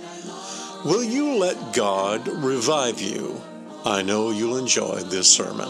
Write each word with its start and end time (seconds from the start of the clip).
Will 0.86 1.04
You 1.04 1.36
Let 1.36 1.74
God 1.74 2.26
Revive 2.30 3.02
You? 3.02 3.42
I 3.84 4.02
know 4.02 4.32
you'll 4.32 4.58
enjoy 4.58 5.02
this 5.02 5.28
sermon. 5.28 5.68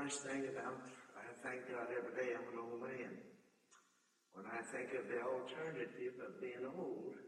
Nice 0.00 0.16
thing 0.24 0.48
about, 0.48 0.80
I 1.12 1.28
thank 1.44 1.68
God 1.68 1.92
every 1.92 2.16
day 2.16 2.32
I'm 2.32 2.48
an 2.56 2.56
old 2.56 2.80
man. 2.80 3.20
When 4.32 4.46
I 4.48 4.64
think 4.72 4.96
of 4.96 5.04
the 5.12 5.20
alternative 5.20 6.16
of 6.24 6.40
being 6.40 6.64
old, 6.64 7.20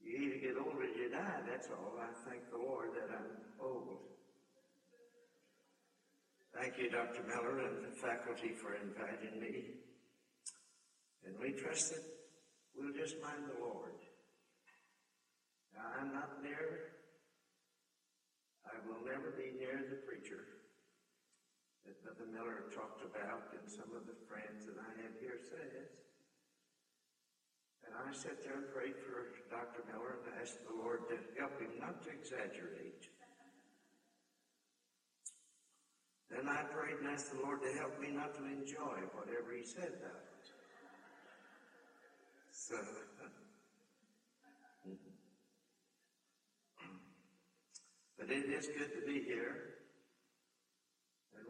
you 0.00 0.16
either 0.24 0.40
get 0.40 0.56
old 0.56 0.80
or 0.80 0.88
you 0.88 1.10
die, 1.12 1.40
that's 1.44 1.68
all. 1.68 2.00
I 2.00 2.08
thank 2.24 2.48
the 2.48 2.56
Lord 2.56 2.96
that 2.96 3.12
I'm 3.12 3.44
old. 3.60 4.08
Thank 6.56 6.78
you, 6.78 6.88
Dr. 6.88 7.20
Miller 7.28 7.60
and 7.60 7.84
the 7.84 7.94
faculty 8.00 8.56
for 8.56 8.72
inviting 8.80 9.36
me. 9.38 9.84
And 11.26 11.36
we 11.36 11.52
trust 11.52 11.92
that 11.92 12.04
we'll 12.72 12.96
just 12.96 13.20
mind 13.20 13.44
the 13.52 13.60
Lord. 13.60 14.00
Now, 15.76 15.92
I'm 16.00 16.10
not 16.14 16.42
near, 16.42 16.96
I 18.64 18.80
will 18.88 19.04
never 19.04 19.36
be 19.36 19.52
near 19.60 19.84
the 19.90 20.07
Brother 22.18 22.34
Miller 22.34 22.66
talked 22.74 23.06
about 23.06 23.54
and 23.54 23.70
some 23.70 23.94
of 23.94 24.02
the 24.10 24.18
friends 24.26 24.66
that 24.66 24.74
I 24.74 24.90
have 25.06 25.14
here 25.22 25.38
says. 25.38 25.86
And 27.86 27.94
I 27.94 28.10
sat 28.10 28.42
there 28.42 28.58
and 28.58 28.66
prayed 28.74 28.98
for 29.06 29.38
Dr. 29.46 29.86
Miller 29.86 30.18
and 30.26 30.34
asked 30.42 30.58
the 30.66 30.74
Lord 30.74 31.06
to 31.14 31.16
help 31.38 31.60
him 31.62 31.78
not 31.78 32.02
to 32.02 32.10
exaggerate. 32.10 33.06
Then 36.28 36.48
I 36.48 36.66
prayed 36.74 36.98
and 36.98 37.06
asked 37.06 37.30
the 37.30 37.38
Lord 37.38 37.62
to 37.62 37.70
help 37.78 38.00
me 38.00 38.10
not 38.10 38.34
to 38.34 38.42
enjoy 38.44 38.98
whatever 39.14 39.54
he 39.54 39.62
said 39.62 39.94
about 40.02 40.18
it. 40.18 40.50
So, 42.50 42.74
mm-hmm. 44.90 45.14
but 48.18 48.26
it 48.28 48.50
is 48.50 48.66
good 48.66 48.90
to 48.98 49.06
be 49.06 49.22
here, 49.22 49.78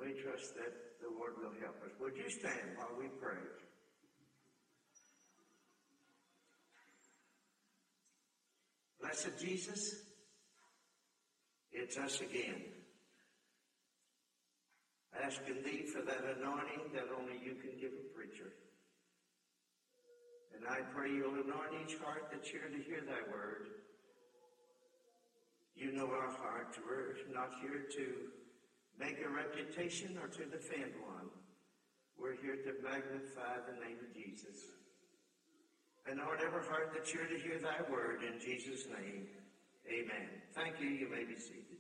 we 0.01 0.13
trust 0.21 0.55
that 0.57 0.73
the 1.01 1.09
Lord 1.17 1.35
will 1.39 1.55
help 1.61 1.83
us. 1.85 1.91
Would 2.01 2.17
you 2.17 2.31
stand 2.31 2.77
while 2.77 2.99
we 2.99 3.09
pray? 3.21 3.39
Blessed 9.01 9.39
Jesus, 9.41 10.03
it's 11.73 11.97
us 11.97 12.21
again 12.21 12.65
asking 15.25 15.63
thee 15.65 15.85
for 15.85 16.03
that 16.03 16.23
anointing 16.39 16.93
that 16.95 17.09
only 17.19 17.35
you 17.45 17.55
can 17.59 17.75
give 17.81 17.93
a 17.93 18.07
preacher. 18.15 18.53
And 20.55 20.67
I 20.67 20.81
pray 20.95 21.11
you'll 21.11 21.35
anoint 21.35 21.75
each 21.85 21.99
heart 21.99 22.29
that's 22.31 22.49
here 22.49 22.69
to 22.71 22.83
hear 22.83 23.03
thy 23.03 23.23
word. 23.31 23.69
You 25.77 25.93
know 25.93 26.07
our 26.11 26.31
heart. 26.31 26.77
We're 26.87 27.15
not 27.33 27.51
here 27.63 27.87
to 27.97 28.05
make 28.99 29.19
a 29.25 29.29
reputation 29.29 30.19
or 30.21 30.29
to 30.29 30.45
defend 30.47 30.93
one. 31.01 31.31
We're 32.19 32.35
here 32.43 32.57
to 32.57 32.73
magnify 32.83 33.63
the 33.67 33.79
name 33.79 33.99
of 34.03 34.11
Jesus. 34.13 34.75
And 36.11 36.19
Lord, 36.19 36.41
every 36.45 36.65
heart 36.67 36.91
that's 36.95 37.11
here 37.11 37.27
to 37.27 37.39
hear 37.39 37.59
thy 37.59 37.79
word 37.91 38.23
in 38.25 38.41
Jesus' 38.41 38.87
name, 38.87 39.29
amen. 39.87 40.29
Thank 40.53 40.81
you. 40.81 40.89
You 40.89 41.09
may 41.09 41.25
be 41.25 41.37
seated. 41.37 41.79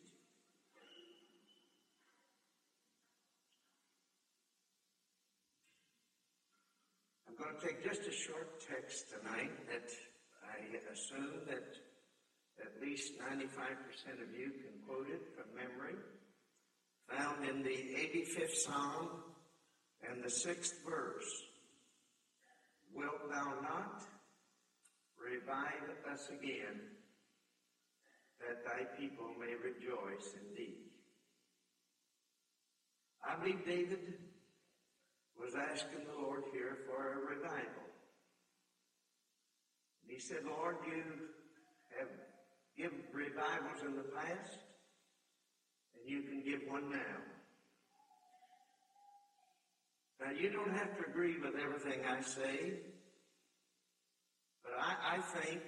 I'm 7.26 7.34
going 7.36 7.58
to 7.58 7.66
take 7.66 7.82
just 7.82 8.06
a 8.06 8.12
short 8.12 8.60
text 8.60 9.06
tonight 9.10 9.50
that 9.72 9.90
I 10.44 10.92
assume 10.92 11.46
that 11.48 11.74
at 12.60 12.82
least 12.82 13.14
95% 13.18 13.48
of 14.22 14.30
you 14.38 14.50
can 14.50 14.74
quote 14.86 15.08
it 15.08 15.22
from 15.34 15.46
memory. 15.54 15.96
Found 17.10 17.48
in 17.48 17.62
the 17.62 17.70
85th 17.70 18.54
Psalm 18.54 19.08
and 20.08 20.22
the 20.22 20.30
sixth 20.30 20.74
verse. 20.86 21.42
Wilt 22.94 23.30
thou 23.30 23.54
not 23.62 24.02
revive 25.22 26.12
us 26.12 26.28
again, 26.30 26.80
that 28.41 28.64
thy 28.64 28.84
people 28.98 29.34
may 29.38 29.54
rejoice 29.54 30.34
in 30.34 30.56
thee? 30.56 30.78
I 33.26 33.36
believe 33.36 33.64
David 33.66 34.14
was 35.41 35.54
asking 35.54 36.06
the 36.06 36.20
Lord 36.20 36.44
here 36.52 36.78
for 36.86 37.12
a 37.12 37.36
revival. 37.36 37.86
And 40.02 40.10
he 40.10 40.18
said, 40.18 40.44
Lord, 40.44 40.76
you 40.86 41.02
have 41.98 42.08
given 42.76 43.00
revivals 43.12 43.82
in 43.84 43.97
the 43.97 44.08
past, 44.14 44.58
you 46.08 46.22
can 46.22 46.42
give 46.42 46.60
one 46.69 46.91
now. 46.91 47.20
Now, 50.20 50.32
you 50.32 50.50
don't 50.50 50.74
have 50.74 50.96
to 50.96 51.04
agree 51.08 51.38
with 51.38 51.54
everything 51.54 52.00
I 52.08 52.20
say, 52.22 52.80
but 54.64 54.72
I, 54.80 55.16
I 55.16 55.20
think 55.20 55.60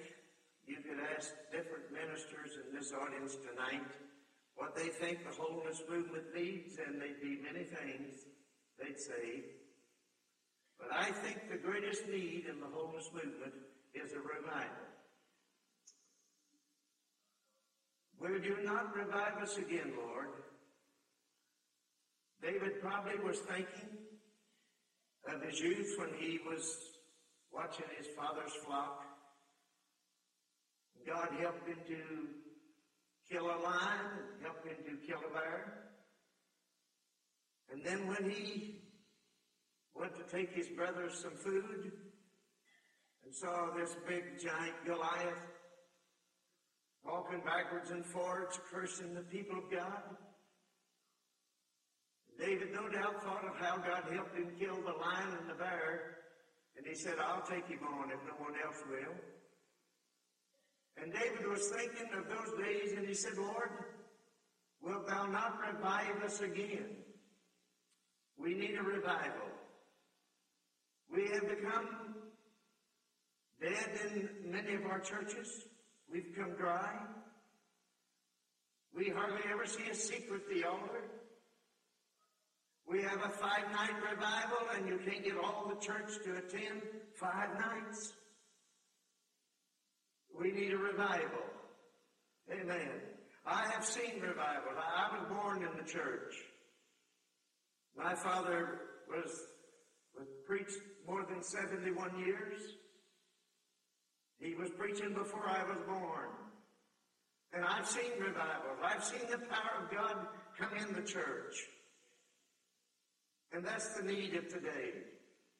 you 0.67 0.77
could 0.83 0.99
ask 1.15 1.31
different 1.51 1.87
ministers 1.93 2.59
in 2.59 2.75
this 2.75 2.91
audience 2.91 3.35
tonight 3.35 3.87
what 4.55 4.75
they 4.75 4.89
think 4.89 5.23
the 5.23 5.31
holiness 5.31 5.81
movement 5.89 6.25
needs, 6.35 6.77
and 6.85 7.01
they'd 7.01 7.21
be 7.21 7.39
many 7.41 7.63
things 7.63 8.27
they'd 8.77 8.99
say. 8.99 9.55
But 10.77 10.89
I 10.91 11.11
think 11.11 11.49
the 11.49 11.57
greatest 11.57 12.07
need 12.07 12.45
in 12.49 12.59
the 12.59 12.67
holiness 12.67 13.09
movement 13.13 13.53
is 13.95 14.11
a 14.11 14.19
revival. 14.19 14.90
Will 18.21 18.39
you 18.39 18.57
not 18.63 18.95
revive 18.95 19.37
us 19.41 19.57
again, 19.57 19.93
Lord? 19.97 20.27
David 22.39 22.79
probably 22.79 23.17
was 23.25 23.39
thinking 23.39 23.97
of 25.27 25.41
his 25.41 25.59
youth 25.59 25.95
when 25.97 26.09
he 26.19 26.39
was 26.47 26.77
watching 27.51 27.85
his 27.97 28.05
father's 28.15 28.53
flock. 28.63 29.03
God 31.07 31.29
helped 31.39 31.67
him 31.67 31.77
to 31.87 31.97
kill 33.31 33.45
a 33.45 33.57
lion, 33.57 34.05
helped 34.43 34.67
him 34.67 34.75
to 34.85 35.07
kill 35.07 35.19
a 35.27 35.33
bear. 35.33 35.89
And 37.71 37.83
then 37.83 38.07
when 38.07 38.29
he 38.29 38.81
went 39.95 40.13
to 40.15 40.35
take 40.35 40.53
his 40.53 40.67
brothers 40.67 41.19
some 41.23 41.35
food 41.35 41.91
and 43.25 43.33
saw 43.33 43.71
this 43.75 43.95
big 44.07 44.23
giant 44.39 44.75
Goliath 44.85 45.50
walking 47.05 47.41
backwards 47.45 47.91
and 47.91 48.05
forwards, 48.05 48.59
cursing 48.71 49.13
the 49.13 49.21
people 49.21 49.57
of 49.57 49.71
God. 49.71 50.03
David 52.39 52.73
no 52.73 52.89
doubt 52.89 53.23
thought 53.23 53.45
of 53.45 53.55
how 53.59 53.77
God 53.77 54.11
helped 54.13 54.35
him 54.35 54.51
kill 54.59 54.75
the 54.75 54.97
lion 54.97 55.37
and 55.39 55.49
the 55.49 55.53
bear, 55.53 56.17
and 56.77 56.85
he 56.85 56.95
said, 56.95 57.15
I'll 57.19 57.43
take 57.43 57.67
him 57.67 57.79
on 57.99 58.09
if 58.09 58.19
no 58.25 58.33
one 58.37 58.53
else 58.63 58.81
will. 58.89 59.15
And 60.97 61.13
David 61.13 61.47
was 61.47 61.67
thinking 61.69 62.09
of 62.17 62.27
those 62.27 62.57
days, 62.65 62.93
and 62.97 63.07
he 63.07 63.13
said, 63.13 63.37
Lord, 63.37 63.69
wilt 64.81 65.07
thou 65.07 65.25
not 65.25 65.59
revive 65.73 66.23
us 66.23 66.41
again? 66.41 66.97
We 68.37 68.55
need 68.55 68.75
a 68.79 68.83
revival. 68.83 69.49
We 71.13 71.27
have 71.33 71.47
become 71.47 72.15
dead 73.61 73.99
in 74.15 74.51
many 74.51 74.73
of 74.75 74.85
our 74.85 74.99
churches. 74.99 75.65
We've 76.11 76.35
come 76.35 76.55
dry. 76.57 76.93
We 78.95 79.09
hardly 79.09 79.41
ever 79.51 79.65
see 79.65 79.89
a 79.89 79.95
secret 79.95 80.41
the 80.49 80.67
altar. 80.67 81.03
We 82.87 83.01
have 83.03 83.19
a 83.23 83.29
five 83.29 83.71
night 83.71 83.95
revival, 84.11 84.67
and 84.75 84.87
you 84.87 84.99
can't 85.05 85.23
get 85.23 85.37
all 85.37 85.69
the 85.69 85.79
church 85.79 86.11
to 86.25 86.31
attend 86.31 86.81
five 87.15 87.57
nights. 87.57 88.11
We 90.37 90.51
need 90.51 90.73
a 90.73 90.77
revival. 90.77 91.45
Amen. 92.51 92.89
I 93.45 93.69
have 93.71 93.85
seen 93.85 94.19
revival. 94.19 94.71
I 94.77 95.17
was 95.17 95.27
born 95.29 95.63
in 95.63 95.77
the 95.77 95.89
church. 95.89 96.35
My 97.95 98.13
father 98.15 98.81
was, 99.07 99.31
was 100.17 100.27
preached 100.45 100.77
more 101.07 101.25
than 101.29 101.43
71 101.43 102.19
years. 102.19 102.61
He 104.41 104.55
was 104.55 104.71
preaching 104.71 105.13
before 105.13 105.47
I 105.47 105.63
was 105.63 105.77
born. 105.87 106.29
And 107.53 107.63
I've 107.63 107.85
seen 107.85 108.11
revivals. 108.19 108.79
I've 108.83 109.03
seen 109.03 109.21
the 109.29 109.37
power 109.37 109.83
of 109.83 109.91
God 109.91 110.15
come 110.57 110.69
in 110.77 110.93
the 110.93 111.01
church. 111.01 111.53
And 113.53 113.63
that's 113.63 113.89
the 113.93 114.03
need 114.03 114.33
of 114.35 114.47
today, 114.47 114.93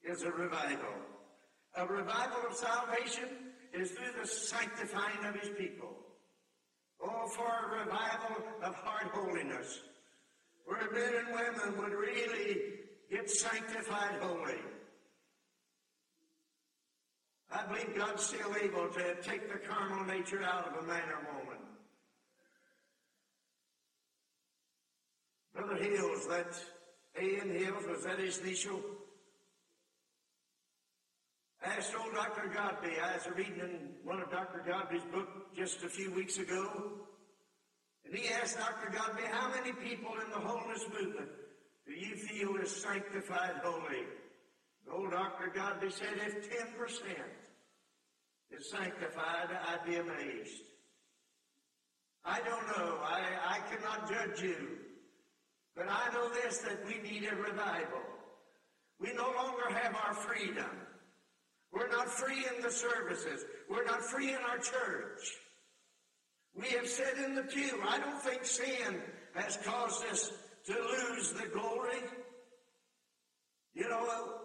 is 0.03 0.23
a 0.23 0.31
revival. 0.31 0.95
A 1.75 1.85
revival 1.85 2.39
of 2.49 2.55
salvation 2.55 3.29
is 3.73 3.91
through 3.91 4.13
the 4.19 4.27
sanctifying 4.27 5.25
of 5.25 5.35
his 5.35 5.49
people. 5.57 5.89
Oh, 7.03 7.27
for 7.27 7.47
a 7.47 7.79
revival 7.83 8.43
of 8.63 8.75
heart 8.75 9.11
holiness, 9.13 9.79
where 10.65 10.89
men 10.91 11.13
and 11.25 11.35
women 11.35 11.81
would 11.81 11.93
really 11.93 12.61
get 13.09 13.29
sanctified 13.29 14.21
holy. 14.21 14.59
I 17.51 17.65
believe 17.65 17.95
God's 17.95 18.23
still 18.23 18.55
able 18.61 18.87
to 18.87 19.15
take 19.21 19.51
the 19.51 19.59
carnal 19.59 20.05
nature 20.05 20.41
out 20.43 20.67
of 20.67 20.83
a 20.83 20.87
man 20.87 21.03
or 21.09 21.39
woman. 21.39 21.57
Brother 25.53 25.83
Hills, 25.83 26.27
that 26.27 26.57
A.M. 27.19 27.49
Hills, 27.49 27.83
was 27.89 28.05
that 28.05 28.19
his 28.19 28.37
initial? 28.37 28.79
I 31.63 31.75
asked 31.75 31.93
old 31.99 32.13
Dr. 32.13 32.49
Godbey, 32.49 32.99
I 32.99 33.15
was 33.15 33.27
reading 33.35 33.59
in 33.59 33.89
one 34.03 34.21
of 34.21 34.31
Dr. 34.31 34.63
Godbey's 34.65 35.03
book 35.13 35.53
just 35.55 35.83
a 35.83 35.89
few 35.89 36.11
weeks 36.11 36.37
ago, 36.37 36.93
and 38.05 38.15
he 38.15 38.29
asked 38.29 38.57
Dr. 38.57 38.97
Godbey, 38.97 39.27
how 39.29 39.49
many 39.49 39.73
people 39.73 40.13
in 40.23 40.31
the 40.31 40.39
holiness 40.39 40.85
movement 40.91 41.29
do 41.85 41.93
you 41.93 42.15
feel 42.15 42.55
is 42.55 42.73
sanctified 42.73 43.61
holy? 43.63 44.05
The 44.85 44.93
old 44.93 45.11
Dr. 45.11 45.51
Godbey 45.55 45.91
said, 45.91 46.13
if 46.15 46.49
10% 46.49 47.01
is 48.51 48.71
sanctified, 48.71 49.49
I'd 49.67 49.85
be 49.85 49.95
amazed. 49.95 50.61
I 52.25 52.39
don't 52.41 52.67
know. 52.77 52.99
I, 53.01 53.21
I 53.47 53.59
cannot 53.69 54.09
judge 54.09 54.41
you. 54.41 54.67
But 55.75 55.87
I 55.89 56.13
know 56.13 56.29
this, 56.29 56.59
that 56.59 56.85
we 56.85 56.99
need 57.09 57.27
a 57.31 57.35
revival. 57.35 58.01
We 58.99 59.13
no 59.13 59.31
longer 59.35 59.73
have 59.73 59.95
our 60.05 60.13
freedom. 60.13 60.69
We're 61.71 61.89
not 61.89 62.09
free 62.09 62.45
in 62.55 62.61
the 62.61 62.71
services. 62.71 63.45
We're 63.69 63.85
not 63.85 64.03
free 64.03 64.29
in 64.29 64.39
our 64.49 64.57
church. 64.57 65.21
We 66.53 66.67
have 66.71 66.87
said 66.87 67.17
in 67.23 67.33
the 67.33 67.43
pew, 67.43 67.79
I 67.87 67.97
don't 67.99 68.21
think 68.21 68.43
sin 68.43 69.01
has 69.33 69.57
caused 69.63 70.03
us 70.11 70.31
to 70.65 70.73
lose 70.73 71.31
the 71.31 71.47
glory. 71.47 72.03
You 73.73 73.87
know, 73.87 74.40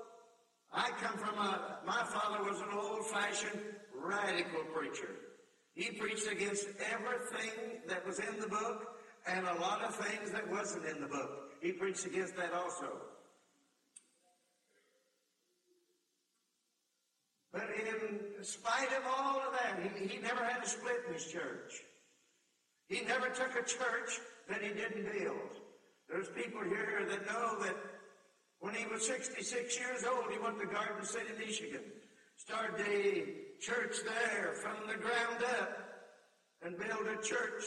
I 0.73 0.91
come 1.01 1.19
from 1.19 1.39
a, 1.39 1.79
my 1.87 2.03
father 2.05 2.45
was 2.45 2.61
an 2.61 2.69
old 2.75 3.07
fashioned 3.07 3.61
radical 3.95 4.63
preacher. 4.75 5.11
He 5.75 5.91
preached 5.93 6.31
against 6.31 6.67
everything 6.93 7.81
that 7.89 8.07
was 8.07 8.19
in 8.19 8.41
the 8.41 8.49
book 8.49 8.97
and 9.27 9.47
a 9.47 9.55
lot 9.61 9.83
of 9.83 9.95
things 9.95 10.31
that 10.31 10.49
wasn't 10.51 10.87
in 10.87 11.01
the 11.01 11.07
book. 11.07 11.53
He 11.61 11.73
preached 11.73 12.07
against 12.07 12.37
that 12.37 12.53
also. 12.53 12.87
But 17.53 17.69
in 17.75 18.45
spite 18.45 18.89
of 18.89 19.05
all 19.07 19.41
of 19.41 19.53
that, 19.53 19.81
he, 19.83 20.07
he 20.07 20.19
never 20.21 20.45
had 20.45 20.63
a 20.63 20.69
split 20.69 20.97
in 21.09 21.15
his 21.15 21.27
church. 21.27 21.73
He 22.89 23.01
never 23.03 23.29
took 23.29 23.51
a 23.51 23.65
church 23.65 24.21
that 24.49 24.63
he 24.63 24.69
didn't 24.69 25.05
build. 25.13 25.61
There's 26.09 26.29
people 26.29 26.63
here 26.63 27.07
that 27.09 27.27
know 27.27 27.59
that 27.63 27.75
when 28.61 28.75
he 28.75 28.87
was 28.87 29.07
66 29.07 29.79
years 29.79 30.05
old, 30.05 30.31
he 30.31 30.39
went 30.39 30.59
to 30.61 30.67
Garden 30.67 31.05
City, 31.05 31.33
Michigan, 31.39 31.83
started 32.37 32.87
a 32.87 33.25
church 33.61 33.97
there 34.05 34.55
from 34.55 34.87
the 34.89 34.95
ground 34.95 35.45
up, 35.61 35.79
and 36.63 36.79
built 36.79 37.07
a 37.07 37.23
church 37.23 37.65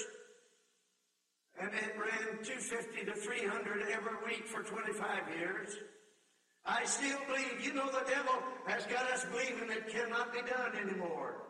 and 1.59 1.69
it 1.74 1.94
ran 2.00 2.44
250 2.44 3.06
to 3.06 3.13
300 3.13 3.81
every 3.91 4.15
week 4.25 4.45
for 4.47 4.63
25 4.63 5.06
years. 5.38 5.75
I 6.65 6.86
still 6.86 7.18
believe, 7.27 7.65
you 7.65 7.74
know, 7.74 7.88
the 7.88 8.09
devil 8.09 8.35
has 8.68 8.85
got 8.85 9.09
us 9.12 9.25
believing 9.25 9.69
it 9.69 9.88
cannot 9.89 10.31
be 10.31 10.39
done 10.42 10.75
anymore. 10.75 11.44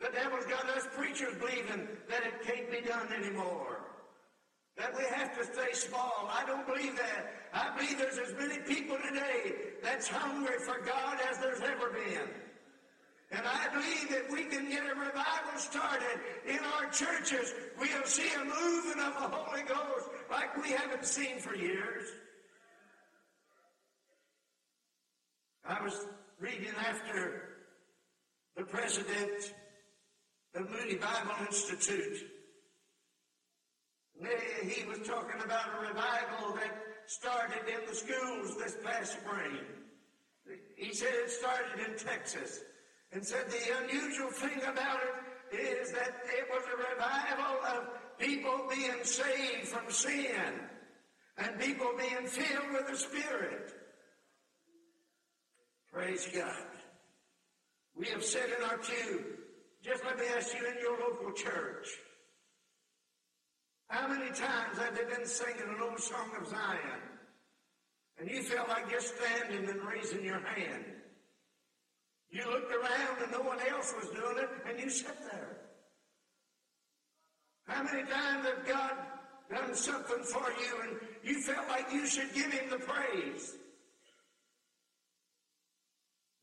The 0.00 0.10
devil's 0.12 0.46
got 0.46 0.68
us 0.70 0.86
preachers 0.94 1.34
believing 1.38 1.88
that 2.08 2.24
it 2.24 2.42
can't 2.42 2.70
be 2.70 2.86
done 2.86 3.08
anymore. 3.12 3.79
That 4.80 4.96
we 4.96 5.04
have 5.14 5.36
to 5.36 5.44
stay 5.44 5.74
small. 5.74 6.30
I 6.32 6.42
don't 6.46 6.66
believe 6.66 6.96
that. 6.96 7.34
I 7.52 7.76
believe 7.76 7.98
there's 7.98 8.16
as 8.16 8.34
many 8.38 8.60
people 8.60 8.96
today 9.06 9.52
that's 9.82 10.08
hungry 10.08 10.58
for 10.58 10.80
God 10.86 11.18
as 11.30 11.36
there's 11.36 11.60
ever 11.60 11.90
been. 11.90 12.30
And 13.30 13.42
I 13.46 13.68
believe 13.74 14.08
that 14.08 14.32
we 14.32 14.44
can 14.44 14.70
get 14.70 14.84
a 14.86 14.98
revival 14.98 15.58
started 15.58 16.18
in 16.48 16.60
our 16.60 16.90
churches. 16.90 17.52
We'll 17.78 18.06
see 18.06 18.30
a 18.34 18.42
moving 18.42 19.02
of 19.02 19.14
the 19.20 19.28
Holy 19.28 19.64
Ghost 19.64 20.08
like 20.30 20.56
we 20.56 20.70
haven't 20.70 21.04
seen 21.04 21.40
for 21.40 21.54
years. 21.54 22.08
I 25.68 25.84
was 25.84 26.06
reading 26.40 26.72
after 26.88 27.50
the 28.56 28.64
president 28.64 29.54
of 30.54 30.70
Moody 30.70 30.96
Bible 30.96 31.34
Institute. 31.46 32.39
He 34.20 34.86
was 34.86 34.98
talking 35.06 35.40
about 35.42 35.66
a 35.78 35.88
revival 35.88 36.54
that 36.54 36.76
started 37.06 37.62
in 37.66 37.88
the 37.88 37.94
schools 37.94 38.56
this 38.58 38.76
past 38.84 39.12
spring. 39.12 39.58
He 40.76 40.92
said 40.94 41.12
it 41.14 41.30
started 41.30 41.88
in 41.88 41.96
Texas 41.96 42.60
and 43.12 43.24
said 43.24 43.46
the 43.50 43.84
unusual 43.84 44.30
thing 44.30 44.62
about 44.62 45.00
it 45.52 45.56
is 45.56 45.92
that 45.92 46.22
it 46.26 46.46
was 46.50 46.62
a 46.64 46.94
revival 46.94 47.64
of 47.76 48.18
people 48.18 48.68
being 48.68 49.02
saved 49.04 49.68
from 49.68 49.90
sin 49.90 50.60
and 51.38 51.58
people 51.58 51.88
being 51.98 52.26
filled 52.26 52.72
with 52.72 52.88
the 52.88 52.96
Spirit. 52.96 53.72
Praise 55.92 56.28
God. 56.32 56.66
We 57.96 58.06
have 58.08 58.24
said 58.24 58.48
in 58.56 58.64
our 58.64 58.78
pew, 58.78 59.24
just 59.82 60.04
let 60.04 60.18
me 60.18 60.24
ask 60.36 60.54
you 60.54 60.66
in 60.66 60.76
your 60.80 60.98
local 61.00 61.32
church, 61.32 61.88
how 63.90 64.06
many 64.06 64.30
times 64.30 64.78
have 64.78 64.96
they 64.96 65.04
been 65.04 65.26
singing 65.26 65.68
an 65.68 65.82
old 65.82 65.98
song 65.98 66.30
of 66.40 66.46
Zion 66.46 67.02
and 68.18 68.30
you 68.30 68.42
felt 68.42 68.68
like 68.68 68.88
just 68.88 69.14
standing 69.16 69.68
and 69.68 69.82
raising 69.82 70.24
your 70.24 70.40
hand? 70.40 70.84
You 72.30 72.44
looked 72.48 72.72
around 72.72 73.22
and 73.22 73.32
no 73.32 73.40
one 73.40 73.58
else 73.68 73.92
was 74.00 74.08
doing 74.10 74.38
it, 74.38 74.48
and 74.68 74.78
you 74.78 74.88
sat 74.88 75.16
there. 75.32 75.56
How 77.66 77.82
many 77.82 78.08
times 78.08 78.46
have 78.46 78.64
God 78.64 78.92
done 79.50 79.74
something 79.74 80.22
for 80.22 80.48
you 80.60 80.80
and 80.82 80.96
you 81.24 81.42
felt 81.42 81.66
like 81.68 81.92
you 81.92 82.06
should 82.06 82.32
give 82.32 82.52
him 82.52 82.70
the 82.70 82.78
praise? 82.78 83.56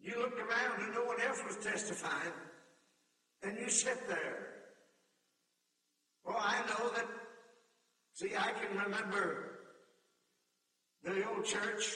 You 0.02 0.20
looked 0.20 0.40
around 0.40 0.84
and 0.84 0.94
no 0.94 1.06
one 1.06 1.22
else 1.22 1.42
was 1.48 1.56
testifying, 1.64 2.34
and 3.44 3.58
you 3.58 3.70
sat 3.70 4.10
there. 4.10 4.48
Well, 6.26 6.38
I 6.38 6.60
know 6.68 6.90
that, 6.96 7.06
see, 8.18 8.32
I 8.36 8.52
can 8.52 8.78
remember 8.78 9.60
the 11.04 11.28
old 11.30 11.46
church. 11.46 11.94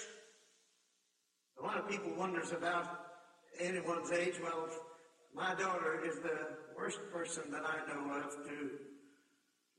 A 1.60 1.64
lot 1.64 1.78
of 1.78 1.90
people 1.90 2.14
wonders 2.16 2.52
about 2.52 3.00
anyone's 3.60 4.12
age, 4.12 4.36
well, 4.42 4.70
my 5.34 5.56
daughter 5.56 6.04
is 6.06 6.20
the 6.20 6.58
worst 6.78 7.00
person 7.12 7.44
that 7.52 7.64
I 7.66 7.88
know 7.88 8.14
of 8.20 8.32
to 8.32 8.70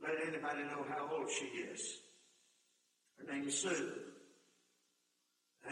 let 0.02 0.16
anybody 0.26 0.62
know 0.64 0.84
how 0.88 1.08
old 1.12 1.30
she 1.30 1.44
is. 1.44 1.98
Her 3.18 3.32
name 3.32 3.46
is 3.46 3.58
Sue. 3.58 3.92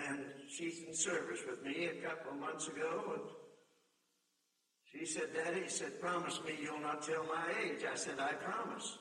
And 0.06 0.20
she's 0.48 0.84
in 0.86 0.94
service 0.94 1.40
with 1.48 1.64
me 1.64 1.86
a 1.86 2.06
couple 2.06 2.32
of 2.32 2.38
months 2.38 2.68
ago. 2.68 3.12
And 3.14 3.22
she 4.92 5.04
said, 5.04 5.34
Daddy, 5.34 5.66
said, 5.66 6.00
promise 6.00 6.40
me 6.46 6.54
you'll 6.62 6.80
not 6.80 7.02
tell 7.02 7.24
my 7.24 7.44
age. 7.64 7.80
I 7.90 7.96
said, 7.96 8.20
I 8.20 8.34
promise. 8.34 8.98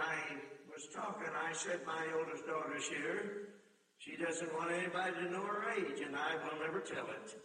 I 0.00 0.36
was 0.72 0.86
talking, 0.94 1.28
I 1.34 1.52
said, 1.52 1.80
my 1.86 2.06
oldest 2.18 2.46
daughter's 2.46 2.88
here. 2.88 3.48
She 3.98 4.16
doesn't 4.16 4.54
want 4.54 4.70
anybody 4.70 5.12
to 5.14 5.30
know 5.30 5.42
her 5.42 5.70
age, 5.76 6.00
and 6.00 6.14
I 6.14 6.36
will 6.36 6.60
never 6.60 6.80
tell 6.80 7.06
it. 7.06 7.36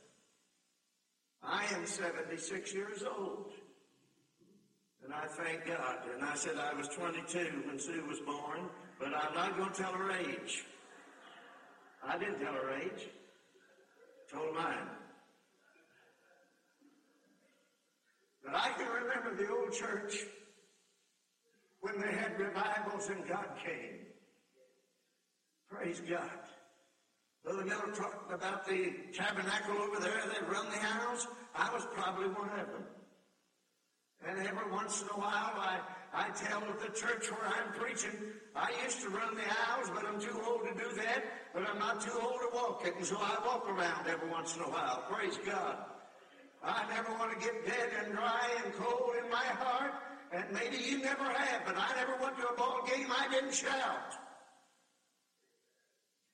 I 1.43 1.65
am 1.73 1.85
76 1.85 2.73
years 2.73 3.03
old. 3.03 3.51
And 5.03 5.13
I 5.13 5.25
thank 5.27 5.65
God. 5.65 5.97
And 6.13 6.23
I 6.23 6.35
said 6.35 6.55
I 6.57 6.73
was 6.73 6.87
22 6.89 7.63
when 7.65 7.77
Sue 7.77 8.05
was 8.07 8.19
born, 8.21 8.69
but 8.99 9.09
I'm 9.09 9.33
not 9.33 9.57
going 9.57 9.71
to 9.73 9.81
tell 9.81 9.91
her 9.91 10.11
age. 10.11 10.63
I 12.05 12.17
didn't 12.17 12.39
tell 12.39 12.53
her 12.53 12.71
age. 12.81 13.09
Told 14.31 14.55
mine. 14.55 14.87
But 18.45 18.55
I 18.55 18.69
can 18.77 18.87
remember 18.87 19.35
the 19.35 19.51
old 19.51 19.73
church 19.73 20.25
when 21.83 21.99
they 21.99 22.15
had 22.15 22.39
revivals 22.39 23.09
and 23.09 23.27
God 23.27 23.45
came. 23.63 23.99
Praise 25.69 26.01
God. 26.09 26.31
Brother 27.43 27.65
Miller 27.65 27.91
talked 27.93 28.31
about 28.31 28.65
the 28.65 28.93
tabernacle 29.13 29.75
over 29.75 29.99
there 29.99 30.23
They 30.31 30.47
run 30.47 30.65
the 30.71 30.77
house. 30.77 31.27
I 31.53 31.73
was 31.73 31.85
probably 31.91 32.27
one 32.27 32.57
of 32.57 32.67
them. 32.67 32.85
And 34.25 34.47
every 34.47 34.71
once 34.71 35.01
in 35.01 35.09
a 35.09 35.19
while, 35.19 35.59
I, 35.59 35.79
I 36.13 36.29
tell 36.29 36.61
the 36.61 36.87
church 36.93 37.29
where 37.29 37.45
I'm 37.45 37.73
preaching, 37.73 38.17
I 38.55 38.71
used 38.85 39.01
to 39.01 39.09
run 39.09 39.35
the 39.35 39.43
aisles, 39.43 39.91
but 39.93 40.05
I'm 40.05 40.21
too 40.21 40.39
old 40.47 40.61
to 40.63 40.73
do 40.73 40.95
that. 41.01 41.23
But 41.53 41.67
I'm 41.67 41.79
not 41.79 41.99
too 41.99 42.17
old 42.21 42.39
to 42.39 42.55
walk 42.55 42.83
it, 42.85 42.95
and 42.95 43.05
so 43.05 43.17
I 43.19 43.45
walk 43.45 43.67
around 43.67 44.07
every 44.07 44.29
once 44.29 44.55
in 44.55 44.61
a 44.61 44.69
while. 44.69 45.03
Praise 45.11 45.37
God. 45.45 45.75
I 46.63 46.85
never 46.89 47.11
want 47.19 47.37
to 47.37 47.45
get 47.45 47.65
dead 47.65 47.89
and 48.05 48.13
dry 48.13 48.47
and 48.63 48.73
cold 48.75 49.11
in 49.21 49.29
my 49.29 49.43
heart, 49.43 49.95
and 50.33 50.45
maybe 50.51 50.77
you 50.77 50.99
never 50.99 51.23
have, 51.23 51.65
but 51.65 51.75
I 51.77 51.95
never 51.95 52.17
went 52.21 52.37
to 52.37 52.47
a 52.47 52.55
ball 52.55 52.81
game 52.87 53.07
I 53.11 53.31
didn't 53.31 53.53
shout. 53.53 54.13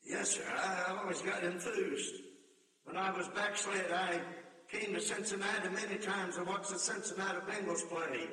Yes, 0.06 0.32
sir, 0.32 0.44
I 0.48 0.98
always 0.98 1.22
got 1.22 1.44
enthused. 1.44 2.16
When 2.84 2.98
I 2.98 3.12
was 3.16 3.28
backslid, 3.30 3.92
I 3.92 4.22
came 4.72 4.94
to 4.94 5.02
Cincinnati 5.02 5.70
many 5.70 5.98
times 5.98 6.38
and 6.38 6.48
watched 6.48 6.72
the 6.72 6.80
Cincinnati 6.80 7.40
Bengals 7.40 7.88
play. 7.90 8.28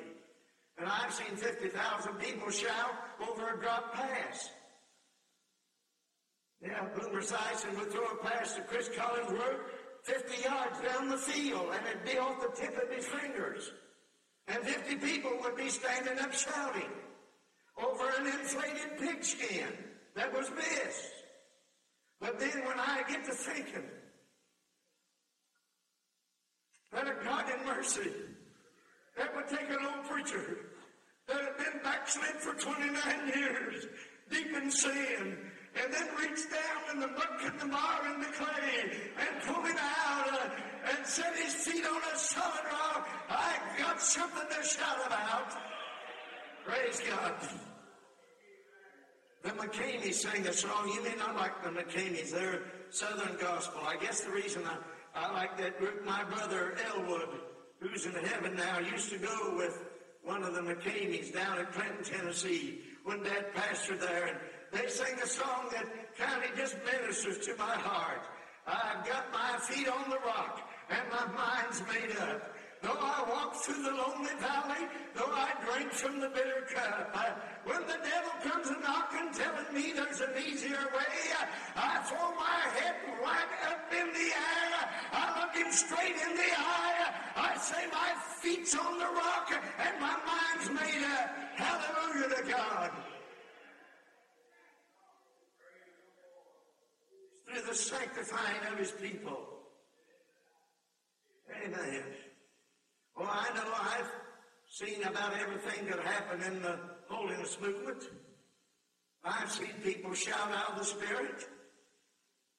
And 0.77 0.87
I've 0.87 1.13
seen 1.13 1.35
50,000 1.35 2.13
people 2.13 2.49
shout 2.49 2.93
over 3.27 3.55
a 3.55 3.59
drop 3.59 3.93
pass. 3.93 4.49
Yeah, 6.61 6.85
Boomer 6.95 7.21
Esiason 7.21 7.77
would 7.77 7.91
throw 7.91 8.05
a 8.05 8.23
pass 8.23 8.53
to 8.53 8.61
Chris 8.61 8.89
Collinsworth 8.89 9.59
50 10.03 10.43
yards 10.43 10.79
down 10.81 11.09
the 11.09 11.17
field, 11.17 11.73
and 11.73 11.87
it'd 11.87 12.05
be 12.05 12.17
off 12.17 12.41
the 12.41 12.49
tip 12.59 12.77
of 12.81 12.95
his 12.95 13.05
fingers. 13.05 13.71
And 14.47 14.63
50 14.63 14.95
people 14.95 15.31
would 15.41 15.57
be 15.57 15.69
standing 15.69 16.19
up 16.19 16.33
shouting 16.33 16.89
over 17.77 18.09
an 18.19 18.27
inflated 18.27 18.97
pigskin 18.99 19.67
that 20.15 20.33
was 20.33 20.49
missed. 20.51 21.13
But 22.19 22.39
then 22.39 22.65
when 22.65 22.79
I 22.79 23.03
get 23.07 23.25
to 23.25 23.31
thinking, 23.31 23.83
that 26.93 27.07
a 27.07 27.23
God 27.23 27.45
in 27.49 27.65
mercy 27.65 28.11
that 29.17 29.35
would 29.35 29.47
take 29.47 29.69
an 29.69 29.85
old 29.85 30.05
preacher 30.05 30.57
that 31.27 31.37
had 31.37 31.57
been 31.57 31.81
backslid 31.83 32.35
for 32.37 32.53
29 32.53 33.27
years, 33.35 33.85
deep 34.31 34.55
in 34.55 34.71
sin, 34.71 35.37
and 35.83 35.93
then 35.93 36.07
reach 36.19 36.43
down 36.49 36.93
in 36.93 36.99
the 36.99 37.07
muck 37.07 37.41
and 37.43 37.59
the 37.59 37.65
mire 37.65 38.13
and 38.13 38.23
the 38.23 38.27
clay 38.27 38.91
and 39.17 39.43
pull 39.45 39.63
him 39.63 39.75
out 39.77 40.33
uh, 40.33 40.49
and 40.95 41.05
set 41.05 41.35
his 41.35 41.53
feet 41.53 41.85
on 41.85 42.01
a 42.13 42.17
solid 42.17 42.65
rock. 42.71 43.07
I 43.29 43.57
got 43.77 44.01
something 44.01 44.47
to 44.49 44.67
shout 44.67 45.05
about. 45.05 45.53
Praise 46.65 47.01
God. 47.09 47.33
The 49.43 49.49
McKameys 49.49 50.15
sang 50.15 50.45
a 50.47 50.53
song. 50.53 50.91
You 50.93 51.03
may 51.03 51.15
not 51.15 51.35
like 51.35 51.63
the 51.63 51.69
McKameys. 51.69 52.31
They're 52.31 52.63
Southern 52.89 53.37
gospel. 53.39 53.81
I 53.85 53.97
guess 53.97 54.21
the 54.21 54.31
reason 54.31 54.63
I 54.65 54.77
I 55.17 55.31
like 55.31 55.57
that 55.57 55.79
group. 55.79 56.05
My 56.05 56.23
brother 56.25 56.75
Elwood, 56.93 57.29
who's 57.79 58.05
in 58.05 58.13
heaven 58.13 58.55
now, 58.55 58.79
used 58.79 59.09
to 59.09 59.17
go 59.17 59.55
with 59.55 59.83
one 60.23 60.43
of 60.43 60.53
the 60.53 60.61
McKameys 60.61 61.33
down 61.33 61.57
at 61.57 61.71
Clinton, 61.73 62.03
Tennessee, 62.03 62.81
when 63.03 63.23
Dad 63.23 63.47
pastored 63.55 63.99
there. 63.99 64.27
And 64.27 64.37
they 64.71 64.87
sing 64.87 65.15
a 65.23 65.27
song 65.27 65.69
that 65.71 65.85
kind 66.17 66.43
of 66.43 66.57
just 66.57 66.75
ministers 66.85 67.45
to 67.45 67.55
my 67.57 67.75
heart. 67.75 68.21
I've 68.67 69.05
got 69.05 69.31
my 69.31 69.57
feet 69.59 69.87
on 69.87 70.09
the 70.09 70.19
rock 70.25 70.69
and 70.89 71.01
my 71.09 71.25
mind's 71.33 71.81
made 71.87 72.17
up. 72.17 72.53
Though 72.81 72.99
I 72.99 73.25
walk 73.27 73.55
through 73.55 73.81
the 73.81 73.89
lonely 73.89 74.35
valley, 74.39 74.85
though 75.15 75.33
I 75.33 75.49
drink 75.65 75.91
from 75.91 76.19
the 76.19 76.29
bitter 76.29 76.67
cup, 76.69 77.09
I, 77.15 77.33
when 77.65 77.81
the 77.87 77.97
devil 78.05 78.33
comes 78.43 78.67
a 78.69 78.79
knocking, 78.81 79.33
telling 79.33 79.73
me 79.73 79.93
there's 79.93 80.21
an 80.21 80.29
easier 80.45 80.85
way, 80.93 81.17
I 81.75 82.03
throw 82.05 82.35
my 82.35 82.61
head 82.77 82.95
right 83.23 83.51
up 83.71 83.91
in 83.91 84.07
the 84.13 84.29
air. 84.29 84.89
I 85.11 85.41
look 85.41 85.55
him 85.55 85.71
straight 85.71 86.17
in 86.21 86.35
the 86.37 86.51
eye. 86.55 87.13
I 87.35 87.57
say 87.57 87.83
my 87.91 88.13
feet's 88.41 88.75
on 88.77 88.99
the 88.99 89.05
rock 89.05 89.49
and 89.79 89.99
my 89.99 90.15
mind's 90.27 90.69
made 90.69 91.03
up. 91.03 91.29
Hallelujah 91.55 92.35
to 92.35 92.51
God. 92.51 92.91
Through 97.77 97.97
sanctifying 97.97 98.73
of 98.73 98.79
his 98.79 98.91
people. 98.91 99.37
Amen. 101.63 102.03
Well, 103.15 103.29
I 103.29 103.53
know 103.55 103.71
I've 103.79 104.11
seen 104.67 105.03
about 105.03 105.33
everything 105.39 105.87
that 105.87 105.99
happened 105.99 106.43
in 106.43 106.61
the 106.61 106.79
holiness 107.07 107.57
movement. 107.61 108.03
I've 109.23 109.51
seen 109.51 109.73
people 109.83 110.13
shout 110.13 110.51
out 110.51 110.77
the 110.77 110.85
Spirit. 110.85 111.47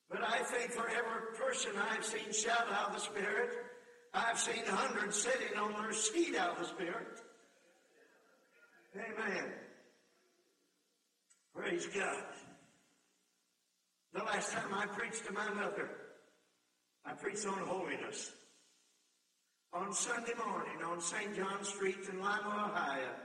But 0.09 0.23
I 0.23 0.39
think 0.45 0.71
for 0.71 0.89
every 0.89 1.37
person 1.37 1.73
I've 1.91 2.05
seen 2.05 2.33
shout 2.33 2.67
out 2.73 2.93
the 2.93 3.01
Spirit, 3.01 3.51
I've 4.15 4.39
seen 4.39 4.63
hundreds 4.67 5.17
sitting 5.17 5.59
on 5.59 5.83
their 5.83 5.93
seat 5.93 6.37
out 6.37 6.53
of 6.53 6.59
the 6.61 6.65
Spirit. 6.67 7.21
Amen. 8.95 9.53
Praise 11.55 11.87
God. 11.87 12.25
Last 14.39 14.53
time 14.53 14.73
I 14.73 14.87
preached 14.87 15.27
to 15.27 15.33
my 15.33 15.49
mother, 15.53 15.91
I 17.05 17.13
preached 17.13 17.45
on 17.45 17.59
holiness 17.59 18.31
on 19.73 19.93
Sunday 19.93 20.35
morning 20.47 20.77
on 20.87 21.01
St. 21.01 21.35
John 21.35 21.65
Street 21.65 21.99
in 22.09 22.21
Lima, 22.21 22.71
Ohio, 22.71 23.17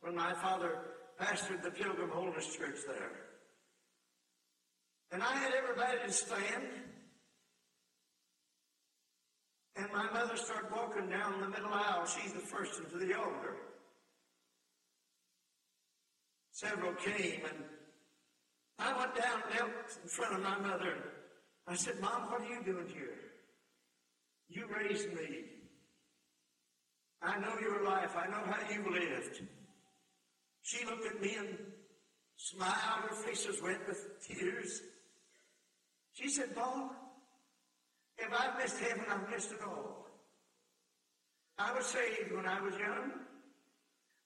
when 0.00 0.16
my 0.16 0.34
father 0.34 0.80
pastored 1.20 1.62
the 1.62 1.70
Pilgrim 1.70 2.10
Holiness 2.10 2.52
Church 2.56 2.78
there. 2.84 3.12
And 5.12 5.22
I 5.22 5.36
had 5.36 5.52
everybody 5.54 5.98
to 6.04 6.12
stand. 6.12 6.66
And 9.76 9.86
my 9.92 10.10
mother 10.10 10.36
started 10.36 10.72
walking 10.72 11.08
down 11.08 11.42
the 11.42 11.48
middle 11.48 11.72
aisle. 11.72 12.06
She's 12.06 12.32
the 12.32 12.40
first 12.40 12.80
into 12.80 12.98
the 12.98 13.16
altar. 13.16 13.54
Several 16.50 16.92
came, 16.94 17.42
and 17.44 17.62
I 18.78 18.96
went 18.98 19.14
down 19.14 19.42
and 19.46 19.54
knelt 19.54 19.98
in 20.02 20.08
front 20.08 20.34
of 20.34 20.42
my 20.42 20.58
mother. 20.58 20.94
I 21.66 21.74
said, 21.74 22.00
Mom, 22.00 22.30
what 22.30 22.40
are 22.42 22.44
you 22.44 22.62
doing 22.64 22.86
here? 22.88 23.14
You 24.48 24.66
raised 24.78 25.12
me. 25.12 25.44
I 27.22 27.38
know 27.40 27.58
your 27.60 27.82
life. 27.84 28.14
I 28.16 28.26
know 28.26 28.42
how 28.46 28.60
you 28.70 28.84
lived. 28.90 29.40
She 30.62 30.84
looked 30.84 31.06
at 31.06 31.20
me 31.20 31.36
and 31.38 31.56
smiled. 32.36 33.08
Her 33.08 33.14
face 33.14 33.46
was 33.46 33.62
wet 33.62 33.80
with 33.88 34.04
tears. 34.26 34.82
She 36.12 36.28
said, 36.28 36.54
Paul, 36.54 36.90
if 38.18 38.32
I've 38.32 38.58
missed 38.58 38.78
heaven, 38.78 39.04
I've 39.10 39.30
missed 39.30 39.52
it 39.52 39.58
all. 39.66 40.06
I 41.58 41.72
was 41.72 41.86
saved 41.86 42.32
when 42.32 42.46
I 42.46 42.60
was 42.60 42.74
young. 42.74 43.12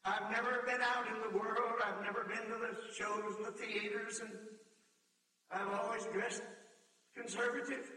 I've 0.04 0.30
never 0.30 0.62
been 0.66 0.80
out 0.80 1.06
in 1.08 1.20
the 1.20 1.38
world. 1.38 1.74
I've 1.84 2.02
never 2.02 2.24
been 2.24 2.48
to 2.48 2.58
the 2.58 2.94
shows 2.94 3.36
and 3.36 3.46
the 3.46 3.52
theaters, 3.52 4.20
and 4.20 4.30
I've 5.50 5.68
always 5.80 6.04
dressed 6.06 6.42
conservative. 7.14 7.90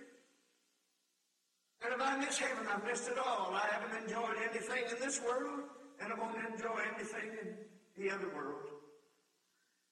And 1.84 1.94
if 1.94 2.02
I 2.02 2.18
miss 2.18 2.38
heaven, 2.38 2.66
I've 2.74 2.84
missed 2.86 3.08
it 3.10 3.18
all. 3.18 3.54
I 3.54 3.68
haven't 3.72 4.04
enjoyed 4.04 4.38
anything 4.50 4.84
in 4.92 5.00
this 5.00 5.22
world, 5.22 5.62
and 6.02 6.12
I 6.12 6.20
won't 6.20 6.38
enjoy 6.54 6.80
anything 6.96 7.30
in 7.42 8.04
the 8.04 8.12
other 8.12 8.28
world. 8.36 8.68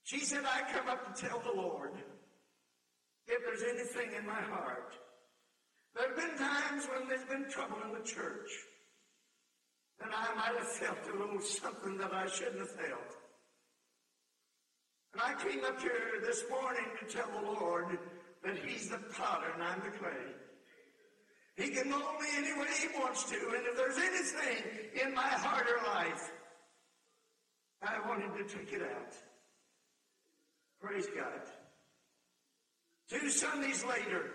She 0.04 0.20
said, 0.20 0.44
I 0.46 0.70
come 0.72 0.90
up 0.90 1.16
to 1.16 1.28
tell 1.28 1.40
the 1.40 1.62
Lord 1.62 1.92
if 3.28 3.40
there's 3.46 3.64
anything 3.64 4.18
in 4.18 4.26
my 4.26 4.42
heart. 4.42 4.94
There 5.96 6.08
have 6.08 6.18
been 6.18 6.38
times 6.38 6.88
when 6.88 7.08
there's 7.08 7.26
been 7.26 7.50
trouble 7.50 7.78
in 7.86 7.94
the 7.94 8.06
church. 8.06 8.50
And 10.04 10.12
I 10.14 10.36
might 10.36 10.58
have 10.58 10.68
felt 10.68 10.98
a 11.14 11.18
little 11.18 11.42
something 11.42 11.98
that 11.98 12.14
I 12.14 12.28
shouldn't 12.28 12.60
have 12.60 12.72
felt. 12.72 13.16
And 15.14 15.22
I 15.22 15.34
came 15.44 15.64
up 15.66 15.80
here 15.82 16.22
this 16.26 16.44
morning 16.50 16.86
to 17.00 17.06
tell 17.06 17.30
the 17.32 17.52
Lord 17.60 17.98
that 18.44 18.58
He's 18.58 18.90
the 18.90 18.98
potter 19.18 19.48
and 19.54 19.64
I'm 19.64 19.82
the 19.82 19.98
clay. 19.98 20.34
He 21.58 21.70
can 21.70 21.90
mold 21.90 22.20
me 22.20 22.28
any 22.38 22.54
way 22.60 22.68
he 22.80 22.88
wants 23.00 23.30
to. 23.30 23.36
And 23.36 23.68
if 23.68 23.76
there's 23.76 23.98
anything 23.98 24.64
in 25.06 25.14
my 25.14 25.22
heart 25.22 25.68
or 25.68 25.86
life, 25.94 26.32
I 27.84 28.08
want 28.08 28.22
him 28.22 28.32
to 28.38 28.44
take 28.44 28.72
it 28.74 28.82
out. 28.82 29.14
Praise 30.82 31.08
God. 31.08 31.42
Two 33.10 33.30
Sundays 33.30 33.84
later, 33.84 34.32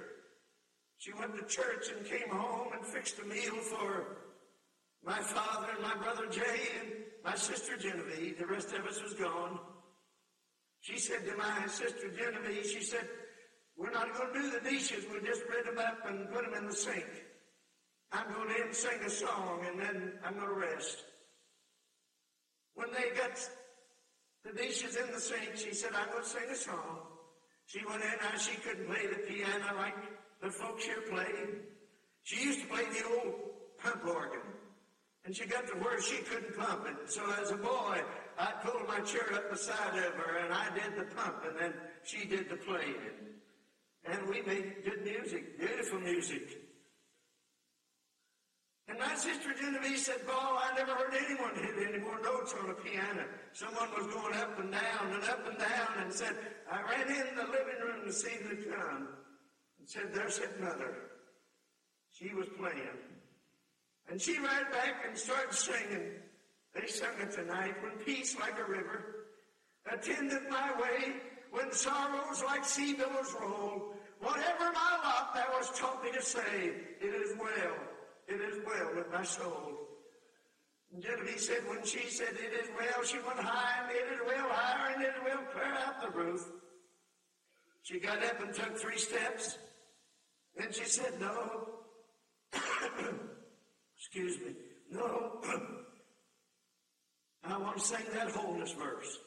she 0.98 1.12
went 1.14 1.36
to 1.36 1.44
church 1.46 1.86
and 1.96 2.06
came 2.06 2.28
home 2.28 2.68
and 2.74 2.84
fixed 2.84 3.18
a 3.18 3.24
meal 3.24 3.56
for 3.56 4.18
my 5.06 5.20
father 5.20 5.68
and 5.72 5.82
my 5.82 5.94
brother 6.02 6.26
Jay 6.28 6.68
and 6.80 6.92
my 7.24 7.36
sister 7.36 7.76
Genevieve. 7.76 8.38
The 8.38 8.46
rest 8.46 8.72
of 8.72 8.84
us 8.84 9.00
was 9.00 9.14
gone. 9.14 9.60
She 10.80 10.98
said 10.98 11.24
to 11.26 11.36
my 11.36 11.66
sister 11.68 12.10
Genevieve, 12.10 12.66
she 12.66 12.82
said, 12.82 13.08
we're 13.76 13.92
not 13.92 14.12
going 14.14 14.32
to 14.32 14.42
do 14.42 14.50
the 14.50 14.68
dishes. 14.68 15.04
We'll 15.10 15.22
just 15.22 15.42
rid 15.48 15.66
them 15.66 15.78
up 15.78 15.98
and 16.08 16.28
put 16.30 16.44
them 16.44 16.54
in 16.54 16.66
the 16.66 16.74
sink. 16.74 17.06
I'm 18.10 18.32
going 18.32 18.48
to 18.48 18.74
sing 18.74 18.98
a 19.04 19.10
song 19.10 19.64
and 19.68 19.78
then 19.78 20.12
I'm 20.24 20.34
going 20.34 20.48
to 20.48 20.54
rest. 20.54 21.04
When 22.74 22.88
they 22.92 23.16
got 23.16 23.38
the 24.44 24.52
dishes 24.52 24.96
in 24.96 25.12
the 25.12 25.20
sink, 25.20 25.56
she 25.56 25.72
said, 25.72 25.90
I'm 25.94 26.10
going 26.10 26.22
to 26.22 26.28
sing 26.28 26.50
a 26.50 26.56
song. 26.56 26.98
She 27.66 27.80
went 27.88 28.02
in 28.02 28.10
and 28.32 28.40
she 28.40 28.56
couldn't 28.56 28.86
play 28.86 29.06
the 29.06 29.18
piano 29.32 29.76
like 29.76 29.94
the 30.42 30.50
folks 30.50 30.84
here 30.84 31.02
play. 31.10 31.32
She 32.24 32.44
used 32.44 32.60
to 32.62 32.66
play 32.66 32.84
the 32.84 33.06
old 33.06 33.34
pump 33.78 34.04
organ. 34.04 34.40
And 35.26 35.34
she 35.34 35.44
got 35.44 35.66
to 35.66 35.74
where 35.74 36.00
she 36.00 36.18
couldn't 36.18 36.56
pump 36.56 36.86
it. 36.86 37.10
So 37.10 37.20
as 37.42 37.50
a 37.50 37.56
boy, 37.56 38.00
I 38.38 38.52
pulled 38.62 38.86
my 38.86 39.00
chair 39.00 39.34
up 39.34 39.50
beside 39.50 39.98
of 39.98 40.14
her 40.14 40.38
and 40.38 40.54
I 40.54 40.68
did 40.72 40.96
the 40.96 41.14
pump 41.16 41.42
and 41.48 41.58
then 41.58 41.74
she 42.04 42.26
did 42.28 42.48
the 42.48 42.56
playing. 42.56 42.94
And 44.04 44.28
we 44.28 44.42
made 44.42 44.84
good 44.84 45.02
music, 45.02 45.58
beautiful 45.58 45.98
music. 45.98 46.62
And 48.86 49.00
my 49.00 49.16
sister 49.16 49.52
Genevieve 49.60 49.98
said, 49.98 50.24
Paul, 50.28 50.60
I 50.62 50.76
never 50.76 50.92
heard 50.92 51.12
anyone 51.12 51.56
hit 51.56 51.88
any 51.88 51.98
more 51.98 52.22
notes 52.22 52.54
on 52.62 52.70
a 52.70 52.74
piano. 52.74 53.24
Someone 53.52 53.88
was 53.98 54.06
going 54.14 54.34
up 54.34 54.56
and 54.60 54.70
down 54.70 55.12
and 55.12 55.24
up 55.24 55.44
and 55.48 55.58
down 55.58 56.04
and 56.04 56.12
said, 56.12 56.36
I 56.70 56.82
ran 56.82 57.08
in 57.08 57.34
the 57.34 57.42
living 57.42 57.80
room 57.82 58.06
to 58.06 58.12
see 58.12 58.36
the 58.48 58.54
come 58.70 59.08
and 59.80 59.88
said, 59.88 60.14
there's 60.14 60.38
his 60.38 60.50
mother. 60.60 60.94
She 62.12 62.32
was 62.32 62.46
playing. 62.56 63.15
And 64.08 64.20
she 64.20 64.38
ran 64.38 64.70
back 64.70 65.04
and 65.06 65.16
started 65.16 65.52
singing. 65.52 66.12
They 66.74 66.86
sung 66.86 67.14
it 67.20 67.32
tonight, 67.32 67.74
when 67.82 67.92
peace 68.04 68.36
like 68.38 68.58
a 68.58 68.70
river 68.70 69.26
attended 69.90 70.42
my 70.50 70.72
way, 70.80 71.14
when 71.50 71.72
sorrows 71.72 72.42
like 72.44 72.64
sea 72.64 72.94
billows 72.94 73.34
roll. 73.40 73.94
Whatever 74.20 74.72
my 74.72 74.98
lot 75.04 75.34
thou 75.34 75.56
hast 75.56 75.76
taught 75.76 76.02
me 76.02 76.10
to 76.12 76.22
say, 76.22 76.72
it 77.00 77.14
is 77.14 77.36
well 77.38 77.76
it 78.28 78.40
is 78.40 78.58
well 78.66 78.94
with 78.94 79.10
my 79.12 79.22
soul. 79.22 79.72
And 80.92 81.02
Genevieve 81.02 81.40
said 81.40 81.66
when 81.68 81.84
she 81.84 82.08
said 82.08 82.30
it 82.32 82.52
is 82.60 82.68
well, 82.76 83.04
she 83.04 83.18
went 83.18 83.38
high 83.38 83.82
and 83.82 83.90
it 83.90 84.12
is 84.12 84.20
well 84.26 84.48
higher 84.48 84.94
and 84.94 85.02
it 85.02 85.08
is 85.08 85.22
well 85.24 85.42
clear 85.52 85.74
out 85.74 86.00
the 86.02 86.10
roof. 86.10 86.46
She 87.82 88.00
got 88.00 88.22
up 88.24 88.42
and 88.42 88.52
took 88.52 88.76
three 88.76 88.98
steps. 88.98 89.58
Then 90.56 90.72
she 90.72 90.84
said, 90.84 91.20
no. 91.20 91.68
Excuse 94.06 94.38
me. 94.38 94.54
No. 94.92 95.40
I 97.44 97.58
want 97.58 97.78
to 97.78 97.82
sing 97.82 98.04
that 98.12 98.30
wholeness 98.30 98.72
verse. 98.72 99.18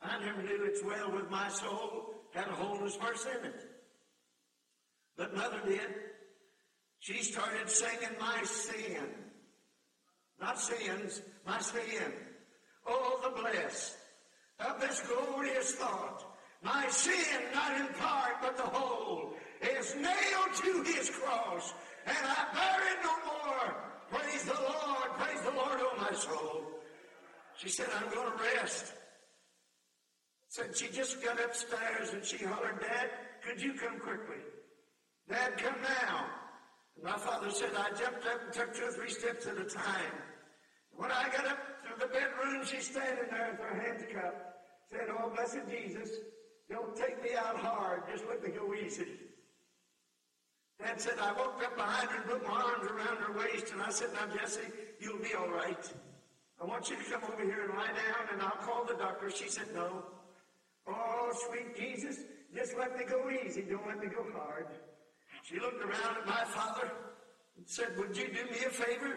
I 0.00 0.24
never 0.24 0.42
knew 0.42 0.64
it's 0.64 0.84
well 0.84 1.10
with 1.12 1.30
my 1.30 1.48
soul 1.48 2.14
had 2.34 2.46
a 2.48 2.52
wholeness 2.52 2.96
verse 2.96 3.26
in 3.26 3.46
it. 3.46 3.66
But 5.16 5.34
Mother 5.34 5.60
did. 5.66 5.80
She 7.00 7.22
started 7.22 7.68
singing 7.68 8.16
my 8.20 8.42
sin. 8.44 9.08
Not 10.40 10.60
sins, 10.60 11.22
my 11.46 11.58
sin. 11.58 12.12
Oh, 12.86 13.20
the 13.22 13.40
bliss 13.40 13.96
of 14.60 14.80
this 14.80 15.00
glorious 15.00 15.72
thought. 15.72 16.24
My 16.62 16.86
sin, 16.88 17.40
not 17.54 17.80
in 17.80 17.86
part, 17.94 18.34
but 18.42 18.56
the 18.56 18.62
whole, 18.62 19.34
is 19.62 19.94
nailed 19.94 20.54
to 20.62 20.82
his 20.82 21.10
cross, 21.10 21.72
and 22.06 22.16
I 22.16 22.78
it 22.92 22.98
no 23.02 23.14
more. 23.26 23.76
Praise 24.10 24.44
the 24.44 24.54
Lord, 24.54 25.10
praise 25.18 25.40
the 25.42 25.50
Lord, 25.50 25.78
oh 25.80 25.94
my 26.00 26.16
soul. 26.16 26.64
She 27.56 27.68
said, 27.68 27.86
I'm 27.96 28.08
going 28.14 28.30
to 28.30 28.44
rest. 28.60 28.92
Said 30.48 30.76
she 30.76 30.88
just 30.88 31.22
got 31.22 31.42
upstairs 31.44 32.12
and 32.12 32.24
she 32.24 32.44
hollered, 32.44 32.80
Dad, 32.80 33.10
could 33.46 33.60
you 33.60 33.74
come 33.74 33.98
quickly? 33.98 34.42
Dad, 35.28 35.58
come 35.58 35.76
now. 35.82 36.26
My 37.02 37.18
father 37.18 37.50
said 37.50 37.70
I 37.76 37.90
jumped 37.90 38.26
up 38.26 38.40
and 38.44 38.52
took 38.52 38.74
two 38.74 38.84
or 38.84 38.92
three 38.92 39.10
steps 39.10 39.46
at 39.46 39.58
a 39.58 39.64
time. 39.64 40.14
When 40.96 41.12
I 41.12 41.28
got 41.28 41.46
up 41.46 41.58
to 41.84 42.00
the 42.00 42.06
bedroom, 42.06 42.64
she's 42.64 42.86
standing 42.90 43.26
there 43.30 43.50
with 43.52 43.60
her 43.60 43.80
hands 43.80 44.02
cupped, 44.12 44.56
said, 44.90 45.08
Oh, 45.10 45.30
blessed 45.30 45.68
Jesus, 45.70 46.10
don't 46.70 46.96
take 46.96 47.22
me 47.22 47.30
out 47.36 47.56
hard, 47.56 48.02
just 48.10 48.24
let 48.28 48.42
me 48.42 48.50
go 48.50 48.74
easy. 48.74 49.06
Dad 50.88 51.00
said, 51.02 51.18
I 51.20 51.32
woke 51.32 51.62
up 51.62 51.76
behind 51.76 52.08
her 52.08 52.16
and 52.16 52.24
put 52.24 52.48
my 52.48 52.54
arms 52.54 52.90
around 52.90 53.18
her 53.18 53.38
waist, 53.38 53.72
and 53.72 53.82
I 53.82 53.90
said, 53.90 54.08
Now, 54.14 54.34
Jesse, 54.34 54.60
you'll 54.98 55.18
be 55.18 55.34
all 55.34 55.48
right. 55.48 55.92
I 56.60 56.64
want 56.64 56.88
you 56.88 56.96
to 56.96 57.04
come 57.04 57.22
over 57.30 57.42
here 57.42 57.64
and 57.64 57.74
lie 57.74 57.88
down, 57.88 58.32
and 58.32 58.40
I'll 58.40 58.62
call 58.62 58.86
the 58.86 58.94
doctor. 58.94 59.30
She 59.30 59.50
said, 59.50 59.66
No. 59.74 60.02
Oh, 60.86 61.30
sweet 61.46 61.76
Jesus, 61.76 62.20
just 62.54 62.78
let 62.78 62.96
me 62.96 63.04
go 63.04 63.30
easy. 63.30 63.62
Don't 63.62 63.86
let 63.86 64.00
me 64.00 64.06
go 64.06 64.24
hard. 64.34 64.66
She 65.42 65.60
looked 65.60 65.82
around 65.82 66.16
at 66.22 66.26
my 66.26 66.44
father 66.44 66.90
and 67.58 67.68
said, 67.68 67.88
Would 67.98 68.16
you 68.16 68.28
do 68.28 68.44
me 68.44 68.64
a 68.66 68.70
favor? 68.70 69.16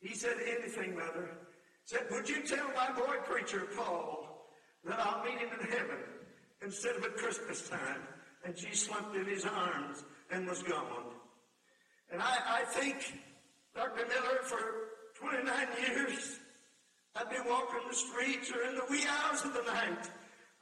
He 0.00 0.14
said, 0.14 0.36
Anything, 0.46 0.94
mother. 0.94 1.30
Said, 1.86 2.02
Would 2.10 2.28
you 2.28 2.42
tell 2.42 2.68
my 2.76 2.92
boy 2.92 3.16
preacher, 3.24 3.66
Paul, 3.74 4.46
that 4.84 5.00
I'll 5.00 5.24
meet 5.24 5.38
him 5.38 5.48
in 5.58 5.66
heaven 5.68 5.98
instead 6.62 6.96
of 6.96 7.04
at 7.04 7.16
Christmas 7.16 7.66
time? 7.66 8.02
And 8.44 8.58
she 8.58 8.74
slumped 8.74 9.16
in 9.16 9.24
his 9.24 9.46
arms 9.46 10.04
and 10.32 10.48
was 10.48 10.62
gone. 10.62 11.12
And 12.10 12.20
I, 12.20 12.62
I 12.62 12.64
think, 12.64 13.20
Dr. 13.74 14.06
Miller, 14.06 14.42
for 14.42 14.58
29 15.20 15.46
years, 15.80 16.40
I'd 17.14 17.30
be 17.30 17.36
walking 17.46 17.88
the 17.88 17.94
streets 17.94 18.50
or 18.50 18.68
in 18.68 18.74
the 18.74 18.84
wee 18.90 19.04
hours 19.06 19.44
of 19.44 19.54
the 19.54 19.62
night. 19.62 20.10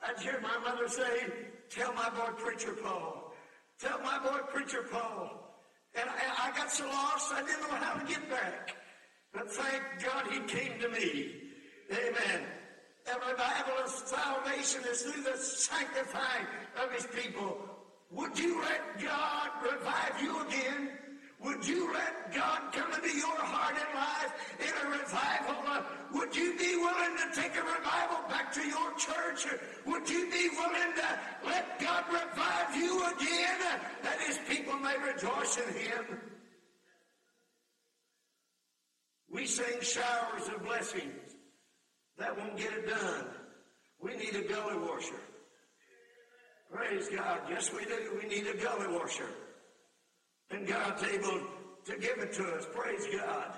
I'd 0.07 0.21
hear 0.21 0.41
my 0.43 0.59
mother 0.59 0.89
say, 0.89 1.33
Tell 1.71 1.93
my 1.95 2.11
boy 2.11 2.33
preacher 2.37 2.73
Paul. 2.83 3.33
Tell 3.81 3.99
my 4.01 4.19
boy 4.19 4.41
Preacher 4.53 4.85
Paul. 4.91 5.41
And 5.95 6.09
I, 6.09 6.49
I 6.49 6.57
got 6.57 6.71
so 6.71 6.85
lost 6.87 7.33
I 7.33 7.41
didn't 7.41 7.63
know 7.63 7.77
how 7.77 7.95
to 7.95 8.07
get 8.07 8.29
back. 8.29 8.77
But 9.33 9.51
thank 9.51 9.83
God 10.05 10.27
he 10.31 10.41
came 10.41 10.79
to 10.81 10.89
me. 10.89 11.37
Amen. 11.91 12.45
The 13.07 13.13
revival 13.31 13.75
of 13.83 13.89
salvation 13.89 14.83
is 14.91 15.03
through 15.03 15.23
the 15.23 15.37
sanctifying 15.39 16.47
of 16.83 16.93
his 16.93 17.07
people. 17.07 17.70
Would 18.11 18.39
you 18.39 18.61
let 18.61 19.01
God 19.01 19.51
revive 19.63 20.23
you 20.23 20.47
again? 20.47 20.91
Would 21.43 21.67
you 21.67 21.93
let 21.93 22.35
God 22.35 22.73
come 22.73 22.93
into 22.93 23.17
your 23.17 23.39
heart 23.39 23.75
and 23.75 23.95
life 23.95 24.33
in 24.61 24.87
a 24.87 24.91
revival? 24.91 25.85
Would 26.13 26.37
you 26.37 26.59
be 26.59 26.77
willing 26.77 27.17
to 27.17 27.41
take 27.41 27.57
a 27.57 27.63
revival 27.63 28.29
back 28.29 28.53
to 28.53 28.67
your 28.67 28.93
church? 28.99 29.47
Would 29.87 30.11
you 30.11 30.31
be 30.31 30.51
willing 30.51 30.93
to 30.97 31.19
let 31.47 31.81
God 31.81 32.05
revive 32.13 32.77
you 32.77 32.99
again 33.07 33.59
that 34.03 34.19
his 34.27 34.39
people 34.49 34.77
may 34.79 34.97
rejoice 34.99 35.57
in 35.57 35.75
him? 35.75 36.21
We 39.33 39.47
sing 39.47 39.81
showers 39.81 40.49
of 40.55 40.65
blessings. 40.65 41.37
That 42.19 42.37
won't 42.37 42.57
get 42.57 42.73
it 42.73 42.89
done. 42.89 43.27
We 44.03 44.17
need 44.17 44.35
a 44.35 44.43
gully 44.43 44.77
washer. 44.77 45.21
Praise 46.73 47.09
God. 47.09 47.41
Yes, 47.49 47.73
we 47.73 47.85
do. 47.85 48.19
We 48.23 48.29
need 48.29 48.47
a 48.47 48.57
gully 48.57 48.87
washer. 48.89 49.29
And 50.51 50.67
God's 50.67 51.03
able 51.03 51.41
to 51.85 51.97
give 51.99 52.19
it 52.19 52.33
to 52.35 52.45
us. 52.45 52.67
Praise 52.73 53.07
God. 53.13 53.55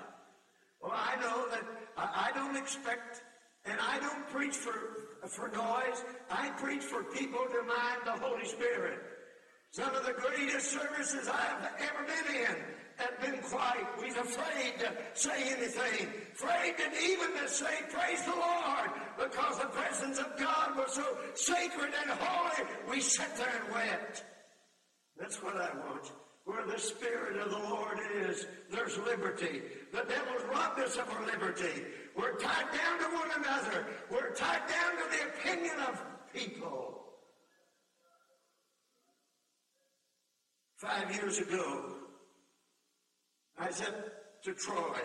Well, 0.81 0.93
I 0.93 1.15
know 1.21 1.47
that 1.49 1.63
I 1.97 2.31
don't 2.33 2.57
expect, 2.57 3.23
and 3.65 3.77
I 3.79 3.99
don't 3.99 4.27
preach 4.29 4.55
for, 4.55 4.73
for 5.27 5.47
noise. 5.49 6.03
I 6.29 6.49
preach 6.57 6.83
for 6.83 7.03
people 7.03 7.39
to 7.39 7.63
mind 7.63 8.01
the 8.05 8.11
Holy 8.11 8.45
Spirit. 8.45 8.99
Some 9.71 9.93
of 9.95 10.05
the 10.05 10.13
greatest 10.13 10.71
services 10.71 11.27
I've 11.27 11.65
ever 11.79 12.05
been 12.05 12.35
in 12.35 12.55
have 12.97 13.19
been 13.21 13.39
quiet. 13.41 13.85
We're 13.97 14.19
afraid 14.19 14.79
to 14.79 14.91
say 15.13 15.53
anything. 15.55 16.07
Afraid 16.33 16.77
to 16.77 16.83
even 17.03 17.31
to 17.41 17.47
say, 17.47 17.81
praise 17.89 18.21
the 18.23 18.31
Lord, 18.31 18.89
because 19.17 19.59
the 19.59 19.67
presence 19.67 20.19
of 20.19 20.37
God 20.37 20.77
was 20.77 20.93
so 20.93 21.17
sacred 21.35 21.93
and 22.01 22.11
holy. 22.11 22.69
We 22.89 23.01
sat 23.01 23.35
there 23.37 23.61
and 23.63 23.73
wept. 23.73 24.23
That's 25.17 25.41
what 25.41 25.55
I 25.55 25.69
want. 25.77 26.11
Where 26.45 26.65
the 26.65 26.77
Spirit 26.77 27.37
of 27.37 27.51
the 27.51 27.69
Lord 27.69 27.99
is, 28.15 28.47
there's 28.69 28.97
liberty. 28.97 29.61
The 29.91 30.03
devil's 30.03 30.43
robbed 30.51 30.79
us 30.81 30.97
of 30.97 31.09
our 31.09 31.25
liberty. 31.25 31.85
We're 32.17 32.35
tied 32.37 32.65
down 32.73 32.99
to 32.99 33.15
one 33.15 33.29
another. 33.37 33.85
We're 34.11 34.33
tied 34.33 34.67
down 34.67 34.91
to 34.97 35.17
the 35.17 35.27
opinion 35.29 35.79
of 35.87 36.03
people. 36.33 37.03
Five 40.75 41.15
years 41.15 41.37
ago, 41.37 41.95
I 43.57 43.71
said 43.71 43.93
to 44.43 44.53
Troy, 44.53 44.99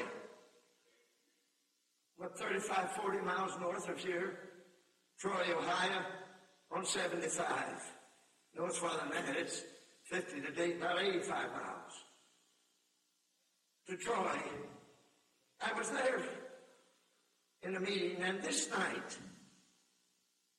what, 2.16 2.38
35, 2.38 2.92
40 2.92 3.18
miles 3.20 3.52
north 3.60 3.88
of 3.88 3.98
here, 3.98 4.38
Troy, 5.18 5.44
Ohio, 5.56 6.02
on 6.70 6.84
75. 6.84 7.48
No, 8.56 8.66
it's 8.66 8.78
farther 8.78 9.02
that. 9.12 9.36
It's 9.36 9.62
50 10.04 10.40
to 10.40 10.50
date, 10.52 10.76
about 10.78 11.00
85 11.00 11.52
miles. 11.52 11.92
To 13.88 13.96
Troy. 13.96 14.38
I 15.60 15.72
was 15.76 15.90
there 15.90 16.20
in 17.62 17.76
a 17.76 17.80
meeting, 17.80 18.16
and 18.22 18.42
this 18.42 18.70
night, 18.70 19.18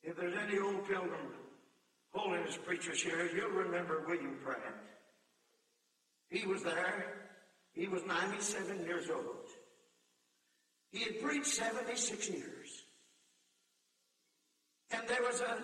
if 0.04 0.18
there's 0.18 0.36
any 0.36 0.60
old 0.60 0.88
pilgrim 0.88 1.34
holiness 2.14 2.58
preachers 2.58 3.02
here, 3.02 3.30
you'll 3.36 3.50
remember 3.50 4.04
William 4.08 4.38
Pratt. 4.44 4.76
He 6.30 6.46
was 6.48 6.64
there. 6.64 7.29
He 7.80 7.88
was 7.88 8.06
97 8.06 8.84
years 8.84 9.10
old. 9.10 9.48
He 10.92 11.00
had 11.00 11.22
preached 11.22 11.48
76 11.48 12.30
years. 12.30 12.84
And 14.92 15.08
there 15.08 15.22
was 15.22 15.40
a 15.40 15.64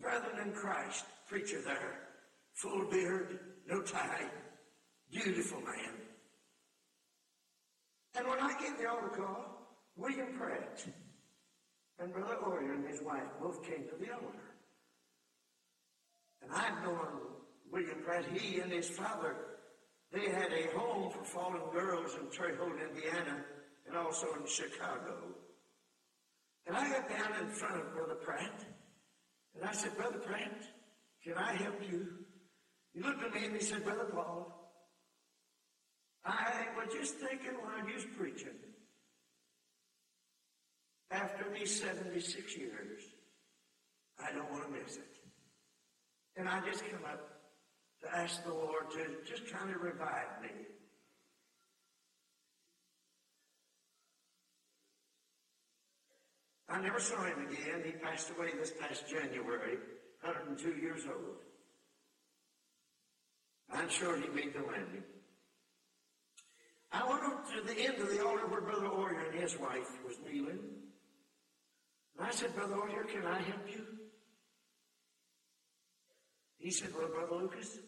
brother 0.00 0.30
in 0.44 0.50
Christ 0.50 1.04
preacher 1.28 1.62
there, 1.64 2.00
full 2.54 2.90
beard, 2.90 3.38
no 3.68 3.82
tie, 3.82 4.26
beautiful 5.12 5.60
man. 5.60 5.94
And 8.16 8.26
when 8.26 8.40
I 8.40 8.58
gave 8.58 8.76
the 8.76 8.90
altar 8.90 9.10
call, 9.16 9.78
William 9.94 10.36
Pratt 10.36 10.84
and 12.00 12.12
Brother 12.12 12.36
Orion 12.44 12.78
and 12.78 12.88
his 12.88 13.00
wife 13.00 13.30
both 13.40 13.62
came 13.62 13.84
to 13.84 14.04
the 14.04 14.12
altar. 14.12 14.26
And 16.42 16.50
I've 16.52 16.82
known 16.82 17.20
William 17.70 17.98
Pratt, 18.04 18.24
he 18.34 18.58
and 18.58 18.72
his 18.72 18.88
father, 18.88 19.53
they 20.14 20.30
had 20.30 20.52
a 20.52 20.78
home 20.78 21.10
for 21.10 21.24
fallen 21.24 21.62
girls 21.72 22.16
in 22.20 22.30
Terre-Haute, 22.30 22.78
Indiana, 22.94 23.44
and 23.86 23.96
also 23.96 24.28
in 24.40 24.46
Chicago. 24.46 25.34
And 26.66 26.76
I 26.76 26.88
got 26.88 27.08
down 27.08 27.42
in 27.42 27.48
front 27.48 27.80
of 27.80 27.92
Brother 27.92 28.14
Pratt, 28.14 28.64
and 29.54 29.68
I 29.68 29.72
said, 29.72 29.96
Brother 29.96 30.18
Pratt, 30.18 30.62
can 31.22 31.34
I 31.34 31.52
help 31.54 31.80
you? 31.90 32.06
He 32.94 33.00
looked 33.00 33.22
at 33.24 33.34
me 33.34 33.46
and 33.46 33.56
he 33.56 33.62
said, 33.62 33.84
Brother 33.84 34.08
Paul, 34.12 34.72
I 36.24 36.66
was 36.76 36.94
just 36.94 37.16
thinking 37.16 37.54
while 37.60 37.86
you 37.86 37.94
was 37.94 38.06
preaching, 38.16 38.56
after 41.10 41.44
these 41.52 41.80
76 41.80 42.56
years, 42.56 43.02
I 44.18 44.32
don't 44.32 44.50
want 44.50 44.64
to 44.64 44.70
miss 44.70 44.96
it. 44.96 45.16
And 46.36 46.48
I 46.48 46.60
just 46.60 46.84
come 46.90 47.04
up 47.04 47.33
to 48.04 48.18
ask 48.18 48.44
the 48.44 48.52
Lord 48.52 48.90
to 48.92 49.30
just 49.30 49.50
kind 49.52 49.74
of 49.74 49.82
revive 49.82 50.42
me. 50.42 50.48
I 56.68 56.80
never 56.80 57.00
saw 57.00 57.22
him 57.24 57.46
again. 57.46 57.82
He 57.84 57.92
passed 57.92 58.30
away 58.30 58.50
this 58.58 58.72
past 58.80 59.08
January, 59.08 59.78
102 60.22 60.80
years 60.80 61.02
old. 61.06 61.36
I'm 63.72 63.88
sure 63.88 64.16
he 64.16 64.28
made 64.28 64.54
the 64.54 64.60
landing. 64.60 65.04
I 66.92 67.08
went 67.08 67.22
up 67.24 67.46
to 67.54 67.60
the 67.66 67.78
end 67.80 68.00
of 68.00 68.08
the 68.10 68.24
altar 68.24 68.46
where 68.46 68.60
Brother 68.60 68.86
Orion 68.86 69.32
and 69.32 69.40
his 69.40 69.58
wife 69.58 69.98
was 70.06 70.16
kneeling. 70.24 70.58
And 72.18 72.26
I 72.26 72.30
said, 72.30 72.54
Brother 72.54 72.74
Orion, 72.74 73.06
can 73.08 73.26
I 73.26 73.40
help 73.40 73.68
you? 73.68 73.84
He 76.58 76.70
said, 76.70 76.90
Well, 76.96 77.08
Brother 77.08 77.36
Lucas, 77.36 77.78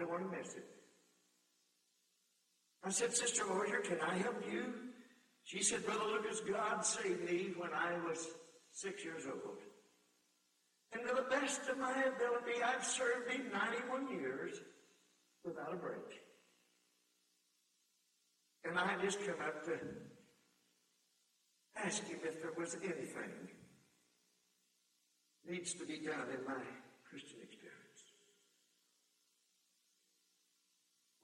Don't 0.00 0.10
want 0.10 0.32
to 0.32 0.38
miss 0.38 0.54
it. 0.54 0.64
I 2.82 2.88
said, 2.88 3.14
Sister 3.14 3.42
Orion, 3.50 3.82
can 3.82 4.00
I 4.00 4.16
help 4.16 4.42
you? 4.50 4.72
She 5.44 5.62
said, 5.62 5.84
Brother 5.84 6.06
Lucas, 6.06 6.40
God 6.40 6.82
saved 6.86 7.22
me 7.30 7.52
when 7.58 7.68
I 7.74 7.98
was 8.08 8.26
six 8.72 9.04
years 9.04 9.24
old. 9.26 9.58
And 10.92 11.06
to 11.06 11.14
the 11.14 11.28
best 11.28 11.68
of 11.68 11.76
my 11.76 11.90
ability, 11.90 12.62
I've 12.64 12.82
served 12.82 13.30
him 13.30 13.52
91 13.52 14.18
years 14.18 14.56
without 15.44 15.74
a 15.74 15.76
break. 15.76 16.22
And 18.64 18.78
I 18.78 18.96
just 19.02 19.20
come 19.20 19.46
up 19.46 19.64
to 19.66 19.72
ask 21.76 22.06
him 22.08 22.20
if 22.24 22.40
there 22.40 22.52
was 22.56 22.74
anything 22.82 23.48
needs 25.46 25.74
to 25.74 25.84
be 25.84 25.98
done 25.98 26.28
in 26.32 26.42
my 26.46 26.62
Christian 27.10 27.49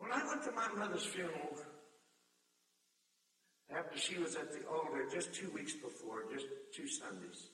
When 0.07 0.21
I 0.21 0.25
went 0.25 0.45
to 0.45 0.53
my 0.53 0.69
mother's 0.79 1.05
funeral, 1.05 1.59
after 3.77 3.99
she 3.99 4.19
was 4.19 4.37
at 4.37 4.53
the 4.53 4.65
altar 4.69 5.05
just 5.13 5.35
two 5.35 5.51
weeks 5.51 5.75
before, 5.75 6.23
just 6.33 6.47
two 6.73 6.87
Sundays. 6.87 7.49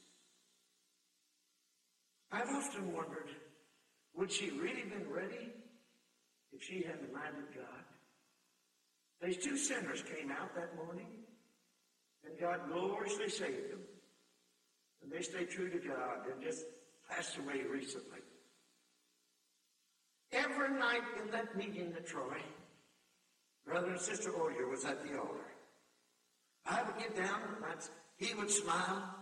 I've 2.31 2.51
often 2.51 2.93
wondered, 2.93 3.31
would 4.15 4.31
she 4.31 4.51
really 4.51 4.83
been 4.83 5.11
ready 5.11 5.49
if 6.53 6.63
she 6.63 6.83
had 6.83 7.01
minded 7.11 7.55
God? 7.55 7.85
These 9.23 9.43
two 9.43 9.57
sinners 9.57 10.03
came 10.03 10.31
out 10.31 10.55
that 10.55 10.77
morning, 10.77 11.09
and 12.27 12.39
God 12.39 12.61
gloriously 12.71 13.31
saved 13.31 13.73
them. 13.73 13.81
And 15.03 15.11
they 15.11 15.23
stayed 15.23 15.49
true 15.49 15.71
to 15.71 15.79
God 15.79 16.27
and 16.31 16.43
just 16.43 16.67
passed 17.09 17.39
away 17.39 17.63
recently. 17.63 18.19
Every 20.33 20.71
night 20.71 21.03
in 21.23 21.31
that 21.31 21.57
meeting 21.57 21.93
at 21.97 22.07
Troy, 22.07 22.41
Brother 23.67 23.91
and 23.91 24.01
Sister 24.01 24.31
Oyer 24.41 24.67
was 24.69 24.85
at 24.85 25.03
the 25.03 25.19
altar. 25.19 25.53
I 26.67 26.83
would 26.83 26.99
get 26.99 27.17
down, 27.17 27.41
and 27.71 27.81
he 28.17 28.35
would 28.35 28.51
smile. 28.51 29.15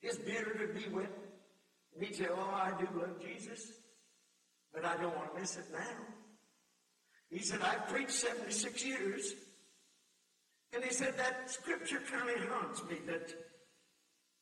His 0.00 0.18
beard 0.18 0.56
would 0.58 0.74
be 0.74 0.88
wet. 0.90 1.12
And 1.94 2.04
he'd 2.04 2.16
say, 2.16 2.26
Oh, 2.30 2.50
I 2.52 2.72
do 2.78 2.88
love 2.98 3.20
Jesus, 3.20 3.72
but 4.74 4.84
I 4.84 4.96
don't 4.96 5.14
want 5.16 5.34
to 5.34 5.40
miss 5.40 5.56
it 5.56 5.66
now. 5.72 6.06
He 7.30 7.38
said, 7.38 7.60
I've 7.62 7.88
preached 7.88 8.12
76 8.12 8.84
years. 8.84 9.34
And 10.74 10.84
he 10.84 10.90
said, 10.90 11.16
that 11.16 11.50
scripture 11.50 12.00
kind 12.10 12.28
of 12.30 12.48
haunts 12.48 12.82
me 12.84 12.96
that 13.06 13.32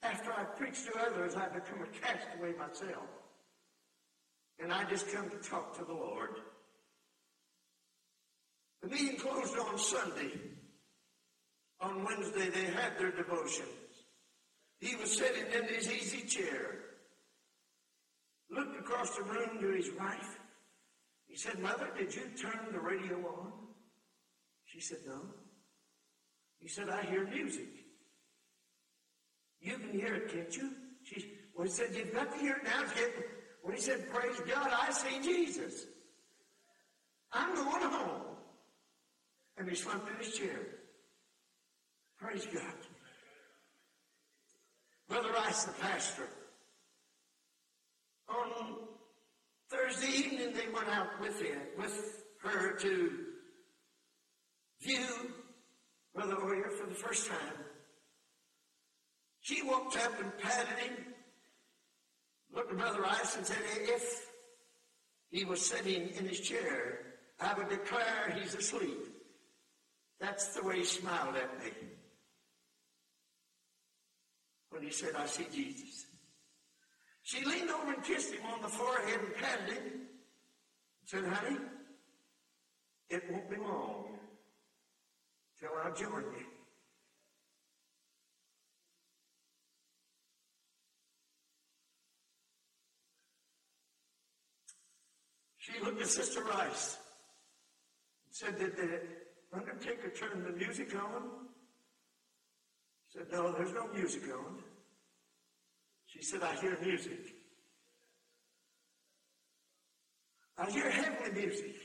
after 0.02 0.32
I 0.32 0.44
preach 0.44 0.84
to 0.86 0.98
others, 0.98 1.34
I 1.34 1.48
become 1.48 1.82
a 1.82 1.86
castaway 1.86 2.52
myself. 2.56 3.08
And 4.62 4.72
I 4.72 4.84
just 4.84 5.10
come 5.12 5.30
to 5.30 5.36
talk 5.36 5.76
to 5.78 5.84
the 5.84 5.92
Lord. 5.92 6.36
The 8.82 8.88
meeting 8.88 9.16
closed 9.16 9.56
on 9.58 9.78
Sunday. 9.78 10.32
On 11.80 12.04
Wednesday, 12.04 12.50
they 12.50 12.66
had 12.66 12.98
their 12.98 13.10
devotions. 13.10 13.68
He 14.80 14.96
was 14.96 15.16
sitting 15.16 15.44
in 15.54 15.74
his 15.74 15.90
easy 15.90 16.26
chair, 16.26 16.78
looked 18.50 18.78
across 18.78 19.16
the 19.16 19.22
room 19.22 19.60
to 19.60 19.68
his 19.68 19.90
wife. 19.98 20.38
He 21.26 21.36
said, 21.36 21.58
Mother, 21.58 21.88
did 21.96 22.14
you 22.14 22.22
turn 22.38 22.68
the 22.72 22.80
radio 22.80 23.16
on? 23.16 23.52
She 24.66 24.80
said, 24.80 24.98
No. 25.06 25.20
He 26.58 26.68
said, 26.68 26.90
I 26.90 27.02
hear 27.04 27.26
music. 27.26 27.68
You 29.60 29.78
can 29.78 29.92
hear 29.92 30.14
it, 30.14 30.32
can't 30.32 30.54
you? 30.54 30.70
She 31.02 31.32
well, 31.54 31.66
he 31.66 31.72
said, 31.72 31.88
You've 31.94 32.12
got 32.14 32.32
to 32.32 32.38
hear 32.38 32.56
it 32.56 32.64
now. 32.64 32.84
Well, 33.62 33.74
he 33.74 33.80
said, 33.80 34.08
Praise 34.10 34.40
God, 34.48 34.70
I 34.72 34.90
see 34.90 35.20
Jesus. 35.22 35.86
I'm 37.32 37.54
going 37.54 37.82
home. 37.82 38.22
And 39.58 39.68
he 39.68 39.76
slumped 39.76 40.10
in 40.10 40.16
his 40.24 40.34
chair. 40.36 40.58
Praise 42.18 42.46
God. 42.52 42.62
Brother 45.08 45.32
Rice, 45.32 45.64
the 45.64 45.72
pastor, 45.72 46.28
on 48.28 48.76
Thursday 49.68 50.06
evening 50.06 50.52
they 50.52 50.72
went 50.72 50.88
out 50.88 51.20
with 51.20 51.40
him, 51.40 51.58
with 51.76 52.24
her 52.42 52.76
to 52.78 53.10
view 54.80 55.06
Brother 56.14 56.36
Oyer 56.44 56.70
for 56.70 56.86
the 56.86 56.94
first 56.94 57.28
time. 57.28 57.64
She 59.40 59.62
walked 59.62 59.96
up 59.96 60.20
and 60.20 60.36
patted 60.38 60.78
him, 60.78 61.09
looked 62.54 62.72
at 62.72 62.78
Brother 62.78 63.02
Rice 63.02 63.36
and 63.36 63.46
said, 63.46 63.58
if 63.82 64.26
he 65.28 65.44
was 65.44 65.64
sitting 65.64 66.08
in 66.10 66.26
his 66.26 66.40
chair, 66.40 67.00
I 67.40 67.54
would 67.54 67.68
declare 67.68 68.36
he's 68.40 68.54
asleep. 68.54 68.98
That's 70.20 70.48
the 70.48 70.62
way 70.62 70.78
he 70.78 70.84
smiled 70.84 71.36
at 71.36 71.64
me 71.64 71.70
when 74.70 74.82
he 74.82 74.90
said, 74.90 75.10
I 75.16 75.26
see 75.26 75.46
Jesus. 75.52 76.06
She 77.22 77.44
leaned 77.44 77.70
over 77.70 77.92
and 77.92 78.02
kissed 78.04 78.32
him 78.32 78.44
on 78.52 78.62
the 78.62 78.68
forehead 78.68 79.20
and 79.20 79.34
patted 79.34 79.74
him. 79.74 79.82
and 79.84 80.04
Said, 81.04 81.24
honey, 81.24 81.56
it 83.08 83.22
won't 83.30 83.50
be 83.50 83.56
long 83.56 84.18
till 85.58 85.70
I 85.84 85.90
join 85.90 86.24
you. 86.38 86.49
She 95.72 95.84
looked 95.84 96.00
at 96.00 96.08
Sister 96.08 96.42
Rice 96.42 96.98
and 98.26 98.34
said, 98.34 98.58
Did 98.58 98.76
the 98.76 99.00
undertaker 99.56 100.10
turn 100.10 100.44
the 100.44 100.52
music 100.52 100.94
on? 100.94 101.22
She 103.12 103.18
said, 103.18 103.28
No, 103.32 103.52
there's 103.52 103.72
no 103.72 103.86
music 103.88 104.22
on. 104.32 104.58
She 106.06 106.22
said, 106.22 106.42
I 106.42 106.54
hear 106.56 106.76
music. 106.82 107.34
I 110.58 110.70
hear 110.70 110.90
heavenly 110.90 111.40
music. 111.40 111.76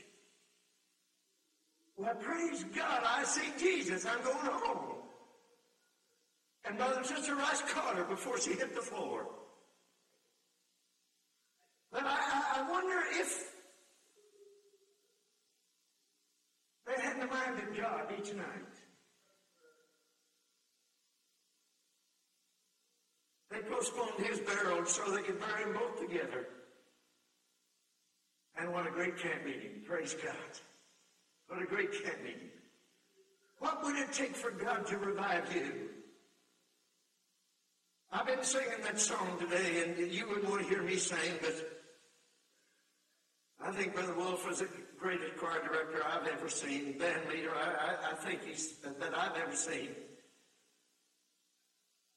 Well, 1.96 2.14
praise 2.16 2.64
God, 2.74 3.02
I 3.06 3.24
see 3.24 3.52
Jesus. 3.58 4.04
I'm 4.04 4.22
going 4.22 4.36
home. 4.36 4.96
And 6.66 6.78
Mother 6.78 6.96
and 6.96 7.06
Sister 7.06 7.36
Rice 7.36 7.62
caught 7.72 7.96
her 7.96 8.04
before 8.04 8.38
she 8.38 8.50
hit 8.50 8.74
the 8.74 8.82
floor. 8.82 9.26
But 11.92 12.02
I, 12.04 12.42
I 12.56 12.70
wonder 12.70 12.98
if 13.12 13.52
they 16.86 17.00
had 17.02 17.20
the 17.20 17.26
mind 17.26 17.58
of 17.58 17.76
God 17.76 18.12
each 18.18 18.34
night. 18.34 18.46
They 23.50 23.55
postponed 23.70 24.26
his 24.26 24.40
burial 24.40 24.84
so 24.84 25.10
they 25.10 25.22
could 25.22 25.40
bury 25.40 25.64
them 25.64 25.74
both 25.74 26.00
together. 26.00 26.46
And 28.58 28.72
what 28.72 28.86
a 28.86 28.90
great 28.90 29.18
camp 29.18 29.44
meeting. 29.44 29.82
Praise 29.86 30.14
God. 30.14 30.34
What 31.48 31.62
a 31.62 31.66
great 31.66 31.92
camp 31.92 32.22
meeting. 32.24 32.50
What 33.58 33.82
would 33.84 33.96
it 33.96 34.12
take 34.12 34.34
for 34.34 34.50
God 34.50 34.86
to 34.86 34.98
revive 34.98 35.54
you? 35.54 35.90
I've 38.12 38.26
been 38.26 38.42
singing 38.42 38.80
that 38.82 39.00
song 39.00 39.38
today, 39.38 39.82
and 39.84 40.12
you 40.12 40.26
wouldn't 40.28 40.48
want 40.48 40.62
to 40.62 40.68
hear 40.68 40.82
me 40.82 40.96
sing, 40.96 41.38
but 41.40 41.82
I 43.60 43.72
think 43.72 43.94
Brother 43.94 44.14
Wolf 44.14 44.46
was 44.46 44.60
the 44.60 44.68
greatest 44.98 45.36
choir 45.36 45.62
director 45.62 46.02
I've 46.06 46.26
ever 46.26 46.48
seen, 46.48 46.98
band 46.98 47.28
leader 47.28 47.52
I, 47.54 48.08
I, 48.08 48.12
I 48.12 48.14
think 48.14 48.44
he's 48.44 48.76
that 48.78 49.14
I've 49.14 49.36
ever 49.36 49.54
seen. 49.54 49.88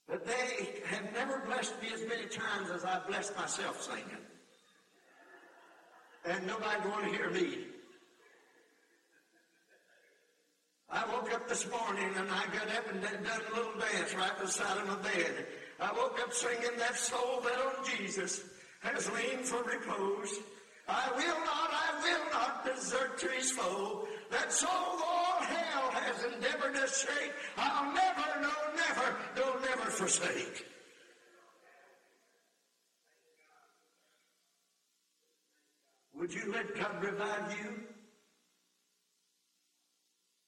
But 0.10 0.26
they 0.26 0.82
have 0.86 1.14
never 1.14 1.40
blessed 1.46 1.80
me 1.82 1.90
as 1.94 2.02
many 2.08 2.26
times 2.26 2.72
as 2.74 2.84
I've 2.84 3.08
blessed 3.08 3.36
myself 3.38 3.82
singing. 3.82 4.06
And 6.26 6.48
nobody 6.48 6.90
want 6.90 7.06
to 7.06 7.12
hear 7.12 7.30
me. 7.30 7.66
I 10.92 11.06
woke 11.14 11.32
up 11.32 11.48
this 11.48 11.70
morning 11.70 12.10
and 12.18 12.28
I 12.32 12.46
got 12.48 12.68
up 12.76 12.92
and 12.92 13.02
done 13.04 13.42
a 13.52 13.56
little 13.56 13.80
dance 13.80 14.16
right 14.16 14.40
beside 14.42 14.78
of 14.80 14.88
my 14.88 14.96
bed. 14.96 15.46
I 15.80 15.94
woke 15.94 16.20
up 16.20 16.34
singing 16.34 16.78
that 16.80 16.96
soul 16.96 17.42
that 17.42 17.60
on 17.62 17.86
Jesus 17.86 18.42
has 18.82 19.10
leaned 19.12 19.46
for 19.46 19.62
repose. 19.64 20.40
I 20.88 21.12
will 21.16 21.40
not, 21.46 21.70
I 21.72 22.02
will 22.02 22.32
not 22.34 22.66
desert 22.66 23.20
to 23.20 23.28
his 23.28 23.52
foe. 23.52 24.08
That 24.32 24.52
soul 24.52 24.70
all 24.72 25.40
hell 25.42 25.92
has 25.92 26.26
endeavored 26.34 26.74
to 26.74 26.88
shake. 26.88 27.34
I'll 27.58 27.94
never, 27.94 28.42
no, 28.42 28.50
never 28.76 29.16
forsake. 30.00 30.66
Would 36.16 36.34
you 36.34 36.52
let 36.54 36.74
God 36.74 37.04
revive 37.04 37.52
you? 37.60 37.84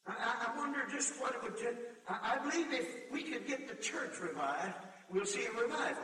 I, 0.08 0.48
I 0.48 0.58
wonder 0.58 0.80
just 0.90 1.20
what 1.20 1.36
it 1.36 1.44
would 1.44 1.58
take. 1.58 1.76
I, 2.08 2.36
I 2.36 2.50
believe 2.50 2.68
if 2.72 3.12
we 3.12 3.24
could 3.24 3.46
get 3.46 3.68
the 3.68 3.76
church 3.76 4.20
revived, 4.22 4.74
we'll 5.12 5.26
see 5.26 5.46
a 5.46 5.52
revival. 5.52 6.04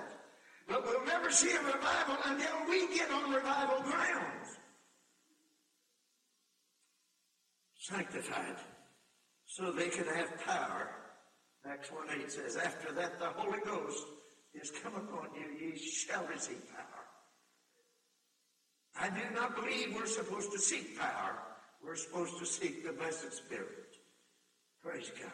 But 0.67 0.85
we'll 0.85 1.05
never 1.05 1.31
see 1.31 1.51
a 1.51 1.61
revival 1.61 2.17
until 2.25 2.67
we 2.69 2.93
get 2.93 3.09
on 3.11 3.31
revival 3.31 3.81
grounds. 3.83 4.57
Sanctified, 7.77 8.57
so 9.45 9.71
they 9.71 9.87
can 9.87 10.05
have 10.07 10.37
power. 10.45 11.06
Acts 11.69 11.91
1 11.91 12.07
8 12.21 12.31
says, 12.31 12.55
After 12.57 12.93
that, 12.93 13.19
the 13.19 13.27
Holy 13.27 13.59
Ghost 13.65 14.05
is 14.53 14.71
come 14.71 14.95
upon 14.95 15.29
you, 15.35 15.67
ye 15.67 15.77
shall 15.77 16.25
receive 16.25 16.61
power. 16.71 16.97
I 18.99 19.09
do 19.09 19.21
not 19.35 19.55
believe 19.55 19.93
we're 19.95 20.05
supposed 20.07 20.51
to 20.51 20.59
seek 20.59 20.97
power. 20.97 21.37
We're 21.83 21.95
supposed 21.95 22.39
to 22.39 22.45
seek 22.45 22.85
the 22.85 22.93
blessed 22.93 23.33
Spirit. 23.33 23.95
Praise 24.83 25.11
God. 25.19 25.31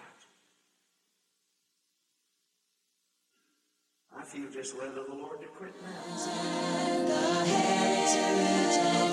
I 4.16 4.24
feel 4.26 4.50
just 4.52 4.78
led 4.78 4.98
of 4.98 5.08
the 5.08 5.16
Lord 5.16 5.42
to 5.42 5.48
quit 5.48 5.74
now. 5.82 6.04